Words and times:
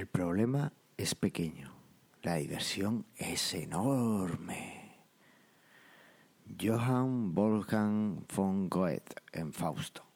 El 0.00 0.06
problema 0.06 0.72
es 0.96 1.14
pequeño, 1.14 1.74
la 2.22 2.36
diversión 2.36 3.04
es 3.18 3.52
enorme. 3.52 4.96
Johann 6.58 7.34
Wolfgang 7.34 8.24
von 8.34 8.70
Goethe 8.70 9.14
en 9.34 9.52
Fausto. 9.52 10.09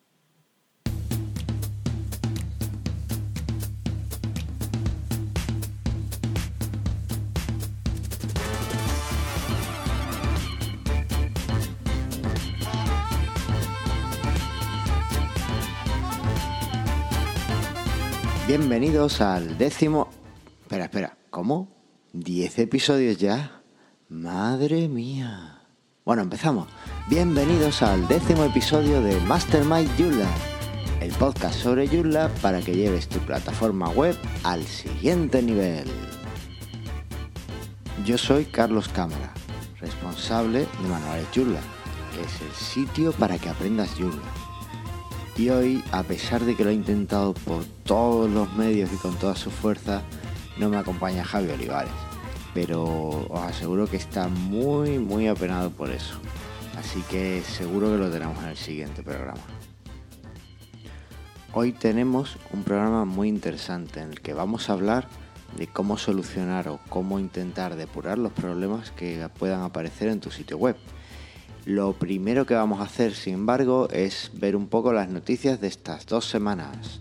Bienvenidos 18.56 19.20
al 19.20 19.58
décimo... 19.58 20.08
Espera, 20.62 20.84
espera, 20.84 21.16
¿cómo? 21.28 21.74
¿Diez 22.12 22.56
episodios 22.60 23.18
ya? 23.18 23.62
Madre 24.08 24.86
mía. 24.86 25.64
Bueno, 26.04 26.22
empezamos. 26.22 26.68
Bienvenidos 27.08 27.82
al 27.82 28.06
décimo 28.06 28.44
episodio 28.44 29.02
de 29.02 29.18
Mastermind 29.22 29.90
Joomla, 29.98 30.28
el 31.00 31.10
podcast 31.14 31.58
sobre 31.58 31.88
Joomla 31.88 32.30
para 32.42 32.60
que 32.60 32.76
lleves 32.76 33.08
tu 33.08 33.18
plataforma 33.18 33.88
web 33.88 34.16
al 34.44 34.62
siguiente 34.62 35.42
nivel. 35.42 35.90
Yo 38.06 38.16
soy 38.16 38.44
Carlos 38.44 38.88
Cámara, 38.88 39.34
responsable 39.80 40.60
de 40.60 40.88
Manuales 40.88 41.26
Joomla, 41.34 41.60
que 42.14 42.20
es 42.20 42.40
el 42.40 42.52
sitio 42.52 43.10
para 43.14 43.36
que 43.36 43.48
aprendas 43.48 43.90
Joomla 43.98 44.43
y 45.36 45.48
hoy, 45.48 45.82
a 45.90 46.02
pesar 46.04 46.44
de 46.44 46.54
que 46.54 46.64
lo 46.64 46.70
he 46.70 46.74
intentado 46.74 47.34
por 47.34 47.64
todos 47.84 48.30
los 48.30 48.52
medios 48.54 48.92
y 48.92 48.96
con 48.96 49.16
toda 49.16 49.34
su 49.34 49.50
fuerza, 49.50 50.02
no 50.58 50.68
me 50.68 50.76
acompaña 50.76 51.24
Javi 51.24 51.50
Olivares. 51.50 51.92
Pero 52.54 52.84
os 52.84 53.40
aseguro 53.40 53.88
que 53.88 53.96
está 53.96 54.28
muy, 54.28 54.98
muy 54.98 55.26
apenado 55.26 55.70
por 55.70 55.90
eso. 55.90 56.20
Así 56.78 57.02
que 57.10 57.42
seguro 57.42 57.90
que 57.90 57.98
lo 57.98 58.10
tenemos 58.10 58.38
en 58.44 58.50
el 58.50 58.56
siguiente 58.56 59.02
programa. 59.02 59.40
Hoy 61.52 61.72
tenemos 61.72 62.36
un 62.52 62.62
programa 62.62 63.04
muy 63.04 63.28
interesante 63.28 64.00
en 64.00 64.10
el 64.10 64.20
que 64.20 64.34
vamos 64.34 64.70
a 64.70 64.74
hablar 64.74 65.08
de 65.56 65.66
cómo 65.66 65.98
solucionar 65.98 66.68
o 66.68 66.78
cómo 66.88 67.18
intentar 67.18 67.74
depurar 67.76 68.18
los 68.18 68.32
problemas 68.32 68.92
que 68.92 69.28
puedan 69.38 69.62
aparecer 69.62 70.08
en 70.08 70.20
tu 70.20 70.30
sitio 70.30 70.58
web. 70.58 70.76
Lo 71.64 71.94
primero 71.94 72.44
que 72.44 72.52
vamos 72.52 72.80
a 72.80 72.84
hacer, 72.84 73.14
sin 73.14 73.32
embargo, 73.32 73.88
es 73.90 74.30
ver 74.34 74.54
un 74.54 74.68
poco 74.68 74.92
las 74.92 75.08
noticias 75.08 75.62
de 75.62 75.68
estas 75.68 76.04
dos 76.04 76.28
semanas. 76.28 77.00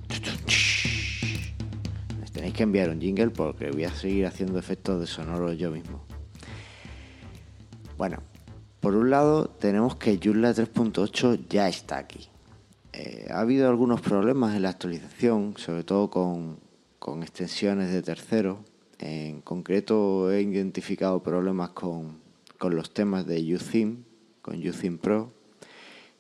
Les 2.22 2.32
tenéis 2.32 2.54
que 2.54 2.64
enviar 2.64 2.90
un 2.90 3.02
jingle 3.02 3.32
porque 3.32 3.72
voy 3.72 3.84
a 3.84 3.94
seguir 3.94 4.26
haciendo 4.26 4.58
efectos 4.58 5.02
de 5.02 5.08
sonoro 5.08 5.52
yo 5.52 5.70
mismo. 5.70 6.06
Bueno, 7.98 8.20
por 8.80 8.96
un 8.96 9.10
lado 9.10 9.50
tenemos 9.50 9.98
que 9.98 10.18
Joomla 10.24 10.54
3.8 10.54 11.46
ya 11.50 11.68
está 11.68 11.98
aquí. 11.98 12.30
Eh, 12.94 13.28
ha 13.32 13.42
habido 13.42 13.68
algunos 13.68 14.00
problemas 14.00 14.56
en 14.56 14.62
la 14.62 14.70
actualización, 14.70 15.56
sobre 15.58 15.84
todo 15.84 16.10
con, 16.10 16.58
con 17.00 17.22
extensiones 17.22 17.92
de 17.92 18.02
terceros. 18.02 18.60
En 19.00 19.42
concreto 19.42 20.32
he 20.32 20.42
identificado 20.42 21.22
problemas 21.22 21.72
con, 21.72 22.22
con 22.58 22.78
los 22.78 22.94
temas 22.94 23.26
de 23.26 23.56
UTheme, 23.56 24.13
con 24.44 24.56
UTheme 24.56 25.00
Pro 25.00 25.34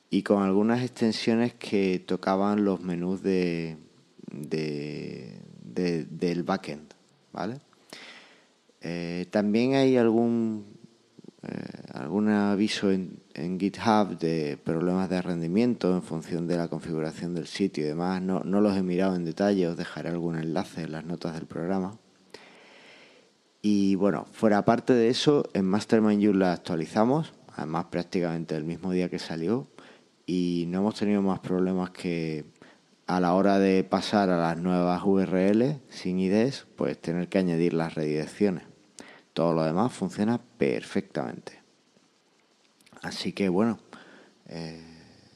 y 0.10 0.24
con 0.24 0.42
algunas 0.42 0.82
extensiones 0.82 1.54
que 1.54 2.00
tocaban 2.00 2.66
los 2.66 2.82
menús 2.82 3.22
de, 3.22 3.78
del 4.32 5.44
backend, 6.44 6.92
¿vale? 7.32 7.60
Eh, 8.82 9.28
también 9.30 9.76
hay 9.76 9.98
algún 9.98 10.66
eh, 11.42 11.48
algún 11.94 12.30
aviso 12.30 12.92
en, 12.92 13.20
en, 13.34 13.60
GitHub 13.60 14.18
de 14.18 14.58
problemas 14.64 15.10
de 15.10 15.22
rendimiento 15.22 15.94
en 15.94 16.02
función 16.02 16.48
de 16.48 16.58
la 16.58 16.70
configuración 16.70 17.34
del 17.34 17.48
sitio 17.48 17.84
y 17.84 17.88
demás. 17.88 18.22
No, 18.22 18.42
no 18.46 18.62
los 18.62 18.78
he 18.78 18.84
mirado 18.84 19.16
en 19.16 19.26
detalle, 19.26 19.68
os 19.68 19.76
dejaré 19.76 20.10
algún 20.10 20.38
enlace 20.38 20.84
en 20.84 20.94
las 20.94 21.06
notas 21.06 21.34
del 21.34 21.46
programa. 21.46 21.98
Y 23.62 23.96
bueno, 23.96 24.26
fuera 24.32 24.64
parte 24.64 24.94
de 24.94 25.10
eso, 25.10 25.50
en 25.54 25.66
Mastermind 25.66 26.22
You 26.22 26.34
la 26.34 26.54
actualizamos 26.54 27.34
además 27.56 27.86
prácticamente 27.86 28.56
el 28.56 28.64
mismo 28.64 28.92
día 28.92 29.10
que 29.10 29.20
salió 29.20 29.68
y 30.26 30.66
no 30.68 30.80
hemos 30.80 30.96
tenido 30.96 31.22
más 31.22 31.40
problemas 31.40 31.92
que 31.92 32.46
a 33.08 33.20
la 33.20 33.34
hora 33.34 33.60
de 33.60 33.84
pasar 33.84 34.30
a 34.30 34.38
las 34.38 34.58
nuevas 34.58 35.02
URL 35.04 35.80
sin 35.90 36.20
IDs, 36.20 36.66
pues 36.76 37.00
tener 37.00 37.28
que 37.28 37.38
añadir 37.38 37.74
las 37.74 37.96
redirecciones. 37.96 38.64
Todo 39.34 39.54
lo 39.54 39.64
demás 39.64 39.92
funciona 39.92 40.40
perfectamente. 40.58 41.62
Así 43.02 43.34
que 43.34 43.50
bueno, 43.50 43.80
eh, 44.48 44.82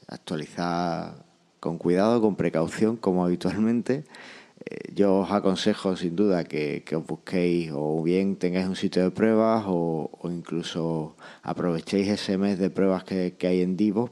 actualizar 0.06 1.24
con 1.60 1.76
cuidado, 1.76 2.20
con 2.20 2.36
precaución, 2.36 2.96
como 2.96 3.24
habitualmente 3.24 4.04
yo 4.94 5.20
os 5.20 5.30
aconsejo 5.30 5.96
sin 5.96 6.16
duda 6.16 6.44
que, 6.44 6.84
os 6.96 7.06
busquéis 7.06 7.70
o 7.72 8.02
bien 8.02 8.36
tengáis 8.36 8.66
un 8.66 8.76
sitio 8.76 9.02
de 9.02 9.10
pruebas 9.10 9.64
o, 9.66 10.10
incluso 10.24 11.16
aprovechéis 11.42 12.08
ese 12.08 12.36
mes 12.38 12.58
de 12.58 12.70
pruebas 12.70 13.04
que, 13.04 13.46
hay 13.46 13.62
en 13.62 13.76
Divo 13.76 14.10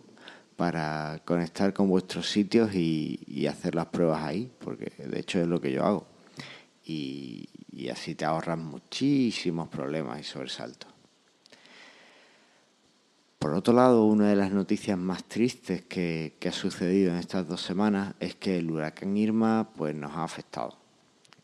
para 0.57 1.21
conectar 1.25 1.73
con 1.73 1.89
vuestros 1.89 2.31
sitios 2.31 2.75
y, 2.75 3.47
hacer 3.47 3.75
las 3.75 3.87
pruebas 3.87 4.23
ahí, 4.23 4.51
porque 4.59 4.91
de 5.05 5.21
hecho 5.21 5.41
es 5.41 5.47
lo 5.47 5.61
que 5.61 5.73
yo 5.73 5.85
hago. 5.85 6.07
Y, 6.85 7.49
y 7.73 7.89
así 7.89 8.15
te 8.15 8.25
ahorras 8.25 8.59
muchísimos 8.59 9.69
problemas 9.69 10.21
y 10.21 10.25
sobresaltos. 10.25 10.96
Por 13.47 13.55
otro 13.55 13.75
lado, 13.75 14.07
una 14.07 14.29
de 14.29 14.35
las 14.35 14.51
noticias 14.51 14.99
más 14.99 15.23
tristes 15.23 15.83
que, 15.83 16.35
ha 16.45 16.51
sucedido 16.51 17.13
en 17.13 17.19
estas 17.19 17.47
dos 17.47 17.63
semanas 17.63 18.17
es 18.19 18.35
que 18.35 18.59
el 18.59 18.69
huracán 18.69 19.17
Irma 19.17 19.71
pues, 19.77 19.95
nos 19.95 20.11
ha 20.17 20.25
afectado. 20.25 20.77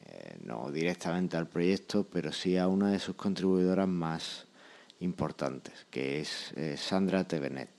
Eh, 0.06 0.36
no 0.42 0.72
directamente 0.72 1.36
al 1.36 1.46
proyecto, 1.46 2.04
pero 2.12 2.32
sí 2.32 2.56
a 2.56 2.66
una 2.66 2.90
de 2.90 2.98
sus 2.98 3.14
contribuidoras 3.14 3.86
más 3.86 4.48
importantes, 4.98 5.86
que 5.90 6.18
es 6.18 6.52
eh, 6.56 6.76
Sandra 6.76 7.22
Tevenet. 7.22 7.70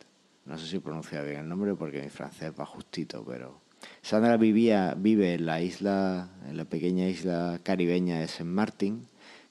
No 0.45 0.57
sé 0.57 0.67
si 0.67 0.79
pronuncia 0.79 1.21
bien 1.21 1.41
el 1.41 1.49
nombre 1.49 1.75
porque 1.75 2.01
mi 2.01 2.09
francés 2.09 2.53
va 2.57 2.65
justito, 2.65 3.25
pero 3.27 3.59
Sandra 4.01 4.37
vivía, 4.37 4.95
vive 4.97 5.33
en 5.33 5.45
la 5.45 5.59
isla, 5.59 6.29
en 6.47 6.55
la 6.55 6.63
pequeña 6.63 7.09
isla 7.09 7.59
caribeña 7.61 8.21
de 8.21 8.29
Saint 8.29 8.53
Martin, 8.53 9.05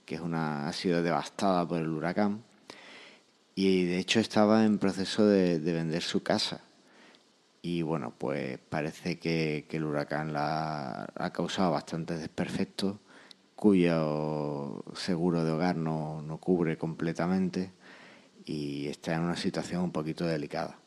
que 0.06 0.14
es 0.14 0.22
una, 0.22 0.66
ha 0.66 0.72
sido 0.72 1.02
devastada 1.02 1.68
por 1.68 1.78
el 1.78 1.90
huracán 1.90 2.42
y 3.54 3.84
de 3.86 3.98
hecho 3.98 4.20
estaba 4.20 4.64
en 4.64 4.78
proceso 4.78 5.26
de, 5.26 5.58
vender 5.58 6.02
su 6.02 6.22
casa. 6.22 6.60
Y 7.60 7.82
bueno, 7.82 8.12
pues 8.16 8.58
parece 8.58 9.18
que, 9.18 9.66
el 9.70 9.84
huracán 9.84 10.32
la 10.32 11.08
ha 11.14 11.32
causado 11.32 11.72
bastantes 11.72 12.20
desperfectos 12.20 12.96
cuyo 13.54 14.82
seguro 14.94 15.44
de 15.44 15.52
hogar 15.52 15.76
no, 15.76 16.22
no 16.22 16.38
cubre 16.38 16.76
completamente 16.76 17.70
y 18.44 18.88
está 18.88 19.14
en 19.14 19.20
una 19.20 19.36
situación 19.36 19.82
un 19.82 19.92
poquito 19.92 20.26
delicada. 20.26 20.78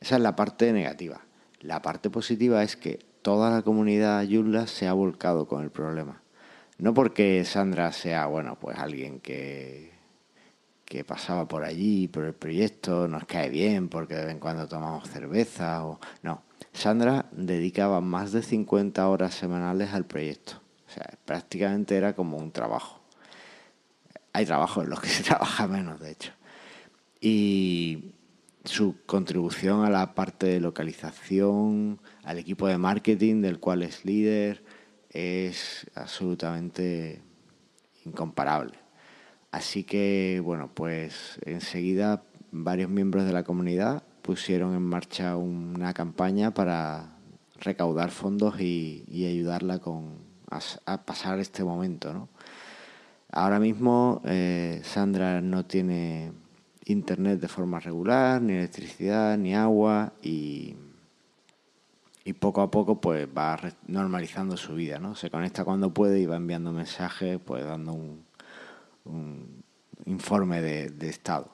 Esa 0.00 0.16
es 0.16 0.22
la 0.22 0.34
parte 0.34 0.72
negativa. 0.72 1.20
La 1.60 1.82
parte 1.82 2.10
positiva 2.10 2.62
es 2.64 2.76
que 2.76 2.98
toda 3.22 3.50
la 3.50 3.62
comunidad 3.62 4.22
Yula 4.24 4.66
se 4.66 4.88
ha 4.88 4.92
volcado 4.92 5.46
con 5.46 5.62
el 5.62 5.70
problema. 5.70 6.22
No 6.78 6.92
porque 6.92 7.44
Sandra 7.44 7.92
sea, 7.92 8.26
bueno, 8.26 8.58
pues 8.60 8.78
alguien 8.78 9.20
que, 9.20 9.95
que 10.86 11.04
pasaba 11.04 11.46
por 11.48 11.64
allí, 11.64 12.08
por 12.08 12.24
el 12.24 12.32
proyecto, 12.32 13.08
nos 13.08 13.24
cae 13.26 13.50
bien 13.50 13.88
porque 13.88 14.14
de 14.14 14.24
vez 14.24 14.32
en 14.32 14.38
cuando 14.38 14.68
tomamos 14.68 15.10
cerveza 15.10 15.84
o 15.84 16.00
no. 16.22 16.42
Sandra 16.72 17.26
dedicaba 17.32 18.00
más 18.00 18.32
de 18.32 18.42
50 18.42 19.06
horas 19.08 19.34
semanales 19.34 19.92
al 19.92 20.06
proyecto. 20.06 20.62
O 20.88 20.90
sea, 20.90 21.18
prácticamente 21.24 21.96
era 21.96 22.14
como 22.14 22.38
un 22.38 22.52
trabajo. 22.52 23.00
Hay 24.32 24.46
trabajos 24.46 24.84
en 24.84 24.90
los 24.90 25.00
que 25.00 25.08
se 25.10 25.24
trabaja 25.24 25.66
menos, 25.66 26.00
de 26.00 26.12
hecho. 26.12 26.32
Y 27.20 28.12
su 28.64 28.96
contribución 29.06 29.84
a 29.84 29.90
la 29.90 30.14
parte 30.14 30.46
de 30.46 30.60
localización, 30.60 32.00
al 32.22 32.38
equipo 32.38 32.68
de 32.68 32.78
marketing 32.78 33.42
del 33.42 33.58
cual 33.58 33.82
es 33.82 34.04
líder, 34.04 34.62
es 35.10 35.86
absolutamente 35.94 37.22
incomparable. 38.04 38.85
Así 39.56 39.84
que, 39.84 40.42
bueno, 40.44 40.68
pues 40.74 41.38
enseguida 41.46 42.22
varios 42.52 42.90
miembros 42.90 43.24
de 43.24 43.32
la 43.32 43.42
comunidad 43.42 44.02
pusieron 44.20 44.74
en 44.74 44.82
marcha 44.82 45.38
una 45.38 45.94
campaña 45.94 46.52
para 46.52 47.16
recaudar 47.58 48.10
fondos 48.10 48.60
y, 48.60 49.06
ayudarla 49.10 49.78
con, 49.78 50.18
a, 50.50 51.06
pasar 51.06 51.38
este 51.38 51.64
momento. 51.64 52.28
Ahora 53.32 53.58
mismo 53.58 54.20
eh, 54.26 54.82
Sandra 54.84 55.40
no 55.40 55.64
tiene 55.64 56.32
internet 56.84 57.40
de 57.40 57.48
forma 57.48 57.80
regular, 57.80 58.42
ni 58.42 58.52
electricidad, 58.52 59.38
ni 59.38 59.54
agua 59.54 60.12
y, 60.22 60.76
y 62.24 62.34
poco 62.34 62.60
a 62.60 62.70
poco 62.70 63.00
pues 63.00 63.26
va 63.26 63.58
normalizando 63.86 64.58
su 64.58 64.74
vida, 64.74 64.98
¿no? 64.98 65.14
Se 65.14 65.30
conecta 65.30 65.64
cuando 65.64 65.94
puede 65.94 66.20
y 66.20 66.26
va 66.26 66.36
enviando 66.36 66.72
mensajes, 66.72 67.40
pues 67.42 67.64
dando 67.64 67.94
un, 67.94 68.25
informe 70.04 70.60
de, 70.62 71.08
estado. 71.08 71.50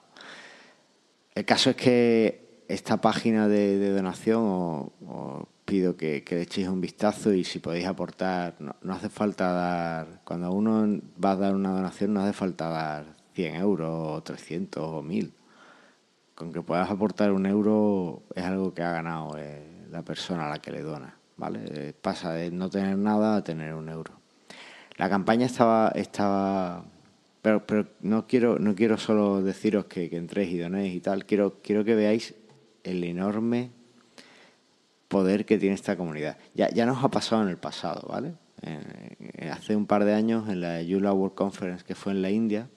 El 1.35 1.45
caso 1.45 1.71
es 1.71 1.77
que 1.77 2.65
esta 2.69 3.01
página 3.01 3.49
de, 3.49 3.91
donación 3.91 4.43
os, 4.43 5.47
pido 5.65 5.97
que, 5.97 6.25
le 6.29 6.43
echéis 6.43 6.69
un 6.69 6.81
vistazo 6.81 7.33
y 7.33 7.45
si 7.45 7.59
podéis 7.59 7.87
aportar, 7.87 8.57
no, 8.59 8.77
no, 8.83 8.95
hace 8.95 9.09
falta 9.09 9.53
dar, 9.53 10.21
cuando 10.25 10.53
uno 10.53 11.01
va 11.23 11.33
a 11.33 11.37
dar 11.37 11.55
una 11.55 11.71
donación 11.71 12.13
no 12.13 12.21
hace 12.21 12.33
falta 12.33 12.69
dar 12.69 13.17
100 13.35 13.55
euros 13.57 14.19
o 14.19 14.23
300 14.23 14.83
o 14.83 15.03
1000 15.03 15.33
con 16.35 16.53
que 16.53 16.63
puedas 16.63 16.91
aportar 16.91 17.33
un 17.33 17.47
euro 17.47 18.23
es 18.35 18.45
algo 18.45 18.75
que 18.75 18.83
ha 18.83 18.91
ganado 18.91 19.37
eh, 19.39 19.87
la 19.91 20.03
persona 20.03 20.47
a 20.47 20.51
la 20.51 20.59
que 20.59 20.73
le 20.73 20.83
dona, 20.83 21.17
¿vale? 21.37 21.61
Eh, 21.67 21.93
pasa 21.93 22.33
de 22.33 22.51
no 22.51 22.71
tener 22.71 22.97
nada 22.99 23.37
a 23.37 23.45
tener 23.45 23.75
un 23.75 23.89
euro. 23.89 24.15
La 24.97 25.09
campaña 25.09 25.47
estaba, 25.47 25.93
estaba, 25.95 26.85
pero, 27.43 27.67
pero 27.67 27.89
no 28.01 28.27
quiero, 28.27 28.59
no 28.59 28.75
quiero 28.75 28.97
solo 28.97 29.43
deciros 29.43 29.87
que, 29.87 30.09
entréis 30.13 30.53
y 30.53 30.59
donéis 30.59 30.95
y 30.95 31.01
tal, 31.01 31.27
quiero, 31.27 31.59
quiero 31.63 31.85
que 31.85 31.95
veáis 31.95 32.35
el 32.85 33.05
enorme 33.05 33.71
poder 35.09 35.45
que 35.45 35.59
tiene 35.59 35.75
esta 35.75 35.97
comunidad. 35.97 36.39
Ya, 36.55 36.71
ya 36.71 36.87
nos 36.87 37.05
ha 37.05 37.11
pasado 37.11 37.43
en 37.43 37.49
el 37.49 37.59
pasado, 37.59 38.09
¿vale? 38.09 38.35
Eh, 38.63 39.51
hace 39.51 39.75
un 39.75 39.87
par 39.87 40.05
de 40.05 40.15
años 40.15 40.49
en 40.49 40.61
la 40.61 40.81
Yula 40.83 41.13
World 41.13 41.35
Conference 41.35 41.85
que 41.85 41.97
fue 41.97 42.13
en 42.13 42.23
la 42.23 42.31
India, 42.31 42.69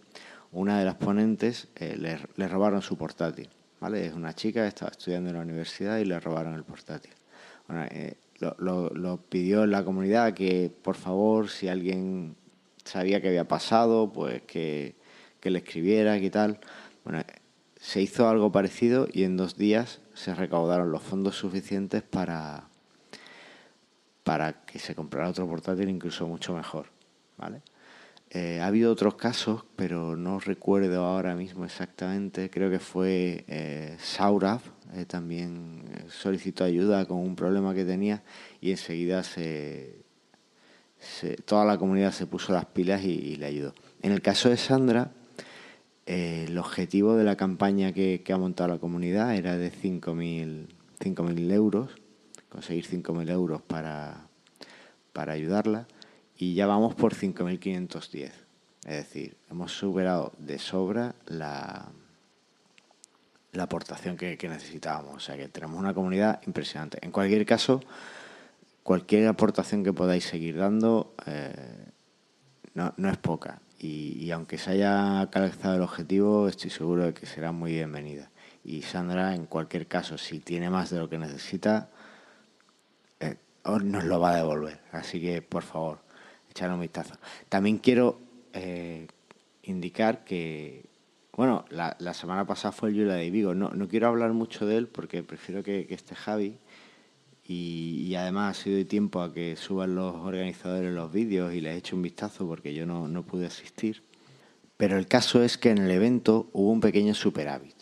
una 0.52 0.80
de 0.80 0.86
las 0.86 0.96
ponentes 0.96 1.68
eh, 1.76 1.96
le, 1.98 2.48
robaron 2.48 2.82
su 2.82 2.98
portátil. 2.98 3.50
¿vale? 3.80 4.06
Es 4.06 4.14
una 4.14 4.34
chica 4.34 4.64
que 4.64 4.70
estaba 4.70 4.92
estudiando 4.92 5.30
en 5.30 5.36
la 5.36 5.44
universidad 5.44 5.98
y 6.00 6.06
le 6.06 6.20
robaron 6.20 6.56
el 6.56 6.64
portátil. 6.64 7.12
Eh, 7.92 8.16
lo, 8.40 9.20
pidió 9.30 9.66
la 9.66 9.84
comunidad 9.84 10.34
que, 10.34 10.72
por 10.82 10.96
favor, 10.96 11.50
si 11.50 11.68
alguien 11.68 12.36
sabía 12.86 13.20
que 13.22 13.28
había 13.28 13.48
pasado, 13.48 14.12
pues 14.12 14.44
que, 14.44 14.96
le 15.44 15.60
escribiera 15.60 16.18
y 16.18 16.30
tal. 16.32 16.60
Bueno, 17.04 17.24
se 17.80 18.02
hizo 18.02 18.28
algo 18.28 18.52
parecido 18.52 19.08
y 19.12 19.24
en 19.24 19.38
dos 19.38 19.58
días 19.58 20.02
se 20.16 20.34
recaudaron 20.34 20.92
los 20.92 21.04
fondos 21.04 21.36
suficientes 21.36 22.02
para, 22.02 22.68
para 24.24 24.66
que 24.66 24.80
se 24.80 24.96
comprara 24.96 25.30
otro 25.30 25.48
portátil 25.48 25.90
incluso 25.90 26.26
mucho 26.26 26.56
mejor. 26.56 26.88
¿vale? 27.38 27.62
Eh, 28.32 28.60
ha 28.60 28.68
habido 28.68 28.92
otros 28.92 29.16
casos, 29.16 29.66
pero 29.76 30.16
no 30.16 30.40
recuerdo 30.40 31.06
ahora 31.06 31.36
mismo 31.36 31.64
exactamente. 31.64 32.50
Creo 32.50 32.72
que 32.72 32.80
fue 32.80 33.46
eh, 33.48 33.98
Saurav, 34.00 34.62
eh, 34.96 35.06
también 35.06 35.84
solicitó 36.10 36.64
ayuda 36.64 37.06
con 37.06 37.18
un 37.18 37.36
problema 37.36 37.76
que 37.76 37.86
tenía 37.86 38.24
y 38.62 38.72
enseguida 38.72 39.22
se, 39.22 40.05
toda 41.46 41.66
la 41.66 41.78
comunidad 41.78 42.12
se 42.12 42.28
puso 42.28 42.54
las 42.54 42.66
pilas 42.66 43.04
y, 43.04 43.36
le 43.36 43.46
ayudó. 43.46 43.74
En 44.02 44.12
el 44.12 44.22
caso 44.22 44.50
de 44.50 44.58
Sandra, 44.58 45.12
el 46.06 46.58
objetivo 46.58 47.16
de 47.16 47.24
la 47.24 47.36
campaña 47.36 47.94
que, 47.94 48.24
ha 48.32 48.38
montado 48.38 48.70
la 48.70 48.80
comunidad 48.80 49.36
era 49.36 49.58
de 49.58 49.72
5.000 49.72 51.52
euros, 51.52 51.92
conseguir 52.50 52.86
5.000 52.88 53.30
euros 53.32 53.62
para, 53.62 54.28
para 55.14 55.34
ayudarla 55.34 55.88
y 56.38 56.54
ya 56.54 56.68
vamos 56.68 56.96
por 56.96 57.14
5.510. 57.14 58.32
Es 58.86 58.96
decir, 58.98 59.36
hemos 59.50 59.72
superado 59.72 60.34
de 60.38 60.60
sobra 60.60 61.16
la, 61.26 61.90
la 63.56 63.64
aportación 63.64 64.18
que, 64.18 64.38
necesitábamos. 64.44 65.16
O 65.16 65.20
sea 65.20 65.38
que 65.38 65.48
tenemos 65.48 65.80
una 65.80 65.94
comunidad 65.94 66.42
impresionante. 66.46 67.00
En 67.02 67.12
cualquier 67.12 67.46
caso, 67.46 67.82
cualquier 68.86 69.28
aportación 69.28 69.84
que 69.84 69.92
podáis 69.92 70.26
seguir 70.26 70.58
dando 70.58 71.16
eh, 71.26 71.90
no, 72.76 72.94
no, 72.98 73.10
es 73.10 73.18
poca. 73.18 73.60
Y, 73.80 74.30
aunque 74.30 74.60
se 74.60 74.72
haya 74.72 75.22
alcanzado 75.22 75.76
el 75.76 75.82
objetivo, 75.82 76.48
estoy 76.48 76.70
seguro 76.70 77.06
de 77.06 77.14
que 77.14 77.26
será 77.26 77.52
muy 77.52 77.72
bienvenida. 77.72 78.30
Y 78.64 78.84
Sandra, 78.84 79.34
en 79.34 79.48
cualquier 79.48 79.88
caso, 79.88 80.20
si 80.20 80.40
tiene 80.40 80.70
más 80.70 80.92
de 80.92 81.00
lo 81.00 81.10
que 81.10 81.18
necesita, 81.18 81.90
eh, 83.20 83.38
nos 83.66 84.04
lo 84.04 84.20
va 84.20 84.34
a 84.34 84.36
devolver. 84.36 84.80
Así 84.92 85.20
que, 85.20 85.42
por 85.42 85.64
favor, 85.64 86.00
echar 86.52 86.72
un 86.72 86.80
vistazo. 86.80 87.16
También 87.50 87.80
quiero 87.80 88.20
eh, 88.54 89.08
indicar 89.64 90.24
que, 90.24 90.86
bueno, 91.34 91.66
la, 91.70 92.14
semana 92.14 92.46
pasada 92.46 92.72
fue 92.72 92.90
el 92.90 92.96
Yula 92.96 93.16
de 93.16 93.32
Vigo. 93.32 93.56
No, 93.56 93.70
no 93.70 93.88
quiero 93.88 94.08
hablar 94.08 94.34
mucho 94.34 94.68
de 94.68 94.78
él 94.78 94.88
porque 94.88 95.24
prefiero 95.24 95.64
que, 95.64 95.88
esté 95.90 96.14
Javi. 96.14 96.60
Y, 97.48 98.16
además 98.16 98.58
ha 98.58 98.64
sido 98.64 98.78
de 98.78 98.86
tiempo 98.86 99.22
a 99.22 99.34
que 99.34 99.56
suban 99.56 99.94
los 99.96 100.16
organizadores 100.16 100.94
los 100.94 101.12
vídeos 101.12 101.54
y 101.54 101.62
les 101.62 101.78
eche 101.78 101.96
un 101.96 102.02
vistazo 102.02 102.48
porque 102.48 102.74
yo 102.74 102.86
no, 102.86 103.08
no 103.08 103.24
pude 103.24 103.46
asistir. 103.46 104.04
Pero 104.78 104.98
el 104.98 105.08
caso 105.08 105.44
es 105.44 105.58
que 105.58 105.70
en 105.70 105.78
el 105.78 105.92
evento 105.92 106.50
hubo 106.54 106.72
un 106.72 106.82
pequeño 106.82 107.14
superávit 107.14 107.76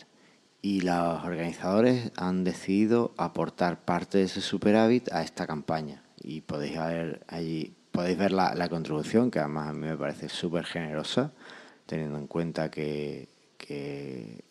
y 0.60 0.80
los 0.82 1.24
organizadores 1.24 2.10
han 2.16 2.44
decidido 2.44 3.14
aportar 3.16 3.84
parte 3.84 4.18
de 4.18 4.24
ese 4.24 4.40
superávit 4.40 5.12
a 5.12 5.22
esta 5.22 5.46
campaña. 5.46 6.02
Y 6.22 6.42
podéis 6.42 6.76
ver 6.76 7.24
allí 7.28 7.74
podéis 7.94 8.18
ver 8.18 8.32
la, 8.32 8.68
contribución, 8.68 9.30
que 9.30 9.38
además 9.38 9.68
a 9.68 9.72
mí 9.72 9.86
me 9.86 9.96
parece 9.96 10.28
súper 10.28 10.64
generosa, 10.64 11.32
teniendo 11.86 12.18
en 12.18 12.26
cuenta 12.26 12.68
que, 12.68 13.28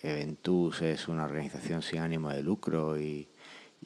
Eventus 0.01 0.81
es 0.81 1.07
una 1.07 1.25
organización 1.25 1.81
sin 1.81 1.99
ánimo 1.99 2.29
de 2.29 2.41
lucro 2.41 2.97
y, 2.97 3.27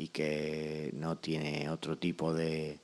que 0.09 0.91
no 0.93 1.17
tiene 1.17 1.69
otro 1.69 1.97
tipo 1.97 2.33
de, 2.33 2.79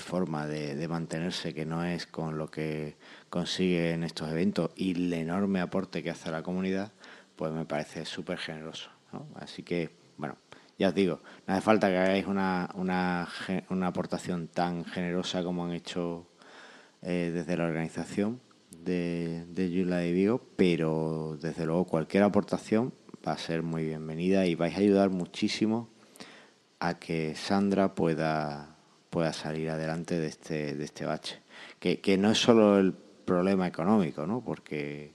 forma 0.00 0.46
de, 0.46 0.88
mantenerse 0.88 1.54
que 1.54 1.64
no 1.64 1.84
es 1.84 2.06
con 2.06 2.38
lo 2.38 2.50
que 2.50 2.96
consigue 3.30 3.92
en 3.92 4.02
estos 4.02 4.30
eventos 4.30 4.70
y 4.74 4.92
el 4.92 5.12
enorme 5.12 5.60
aporte 5.60 6.02
que 6.02 6.10
hace 6.10 6.30
la 6.30 6.42
comunidad, 6.42 6.92
pues 7.36 7.52
me 7.52 7.64
parece 7.64 8.04
súper 8.04 8.38
generoso. 8.38 8.90
Así 9.36 9.62
que, 9.62 9.90
bueno, 10.16 10.36
ya 10.76 10.88
os 10.88 10.94
digo, 10.94 11.20
no 11.46 11.54
hace 11.54 11.62
falta 11.62 11.88
que 11.88 11.98
hagáis 11.98 12.26
una, 12.26 12.68
una, 12.74 13.28
una 13.70 13.86
aportación 13.86 14.48
tan 14.48 14.84
generosa 14.84 15.44
como 15.44 15.64
han 15.64 15.72
hecho 15.72 16.26
eh, 17.02 17.30
desde 17.32 17.56
la 17.56 17.64
organización 17.64 18.40
de, 18.76 19.46
de 19.46 19.70
Yula 19.70 19.98
de 19.98 20.10
Vigo, 20.10 20.42
pero 20.56 21.38
desde 21.40 21.64
luego 21.64 21.84
cualquier 21.84 22.24
aportación 22.24 22.92
va 23.26 23.32
a 23.32 23.38
ser 23.38 23.62
muy 23.62 23.84
bienvenida 23.84 24.46
y 24.46 24.56
vais 24.56 24.74
a 24.74 24.80
ayudar 24.80 25.10
muchísimo 25.10 25.93
a 26.88 26.98
que 26.98 27.34
Sandra 27.34 27.94
pueda, 27.94 28.76
pueda 29.10 29.32
salir 29.32 29.70
adelante 29.70 30.18
de 30.18 30.26
este, 30.26 30.74
de 30.74 30.84
este 30.84 31.06
bache. 31.06 31.40
Que, 31.78 32.00
que 32.00 32.18
no 32.18 32.30
es 32.30 32.38
solo 32.38 32.78
el 32.78 32.92
problema 32.92 33.66
económico, 33.66 34.26
¿no? 34.26 34.42
Porque 34.42 35.14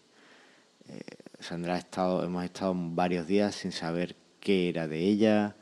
eh, 0.87 0.99
Sandra 1.39 1.75
ha 1.75 1.77
estado, 1.77 2.23
hemos 2.23 2.43
estado 2.43 2.73
varios 2.75 3.27
días 3.27 3.55
sin 3.55 3.71
saber 3.71 4.15
qué 4.39 4.69
era 4.69 4.87
de 4.87 4.99
ella. 4.99 5.55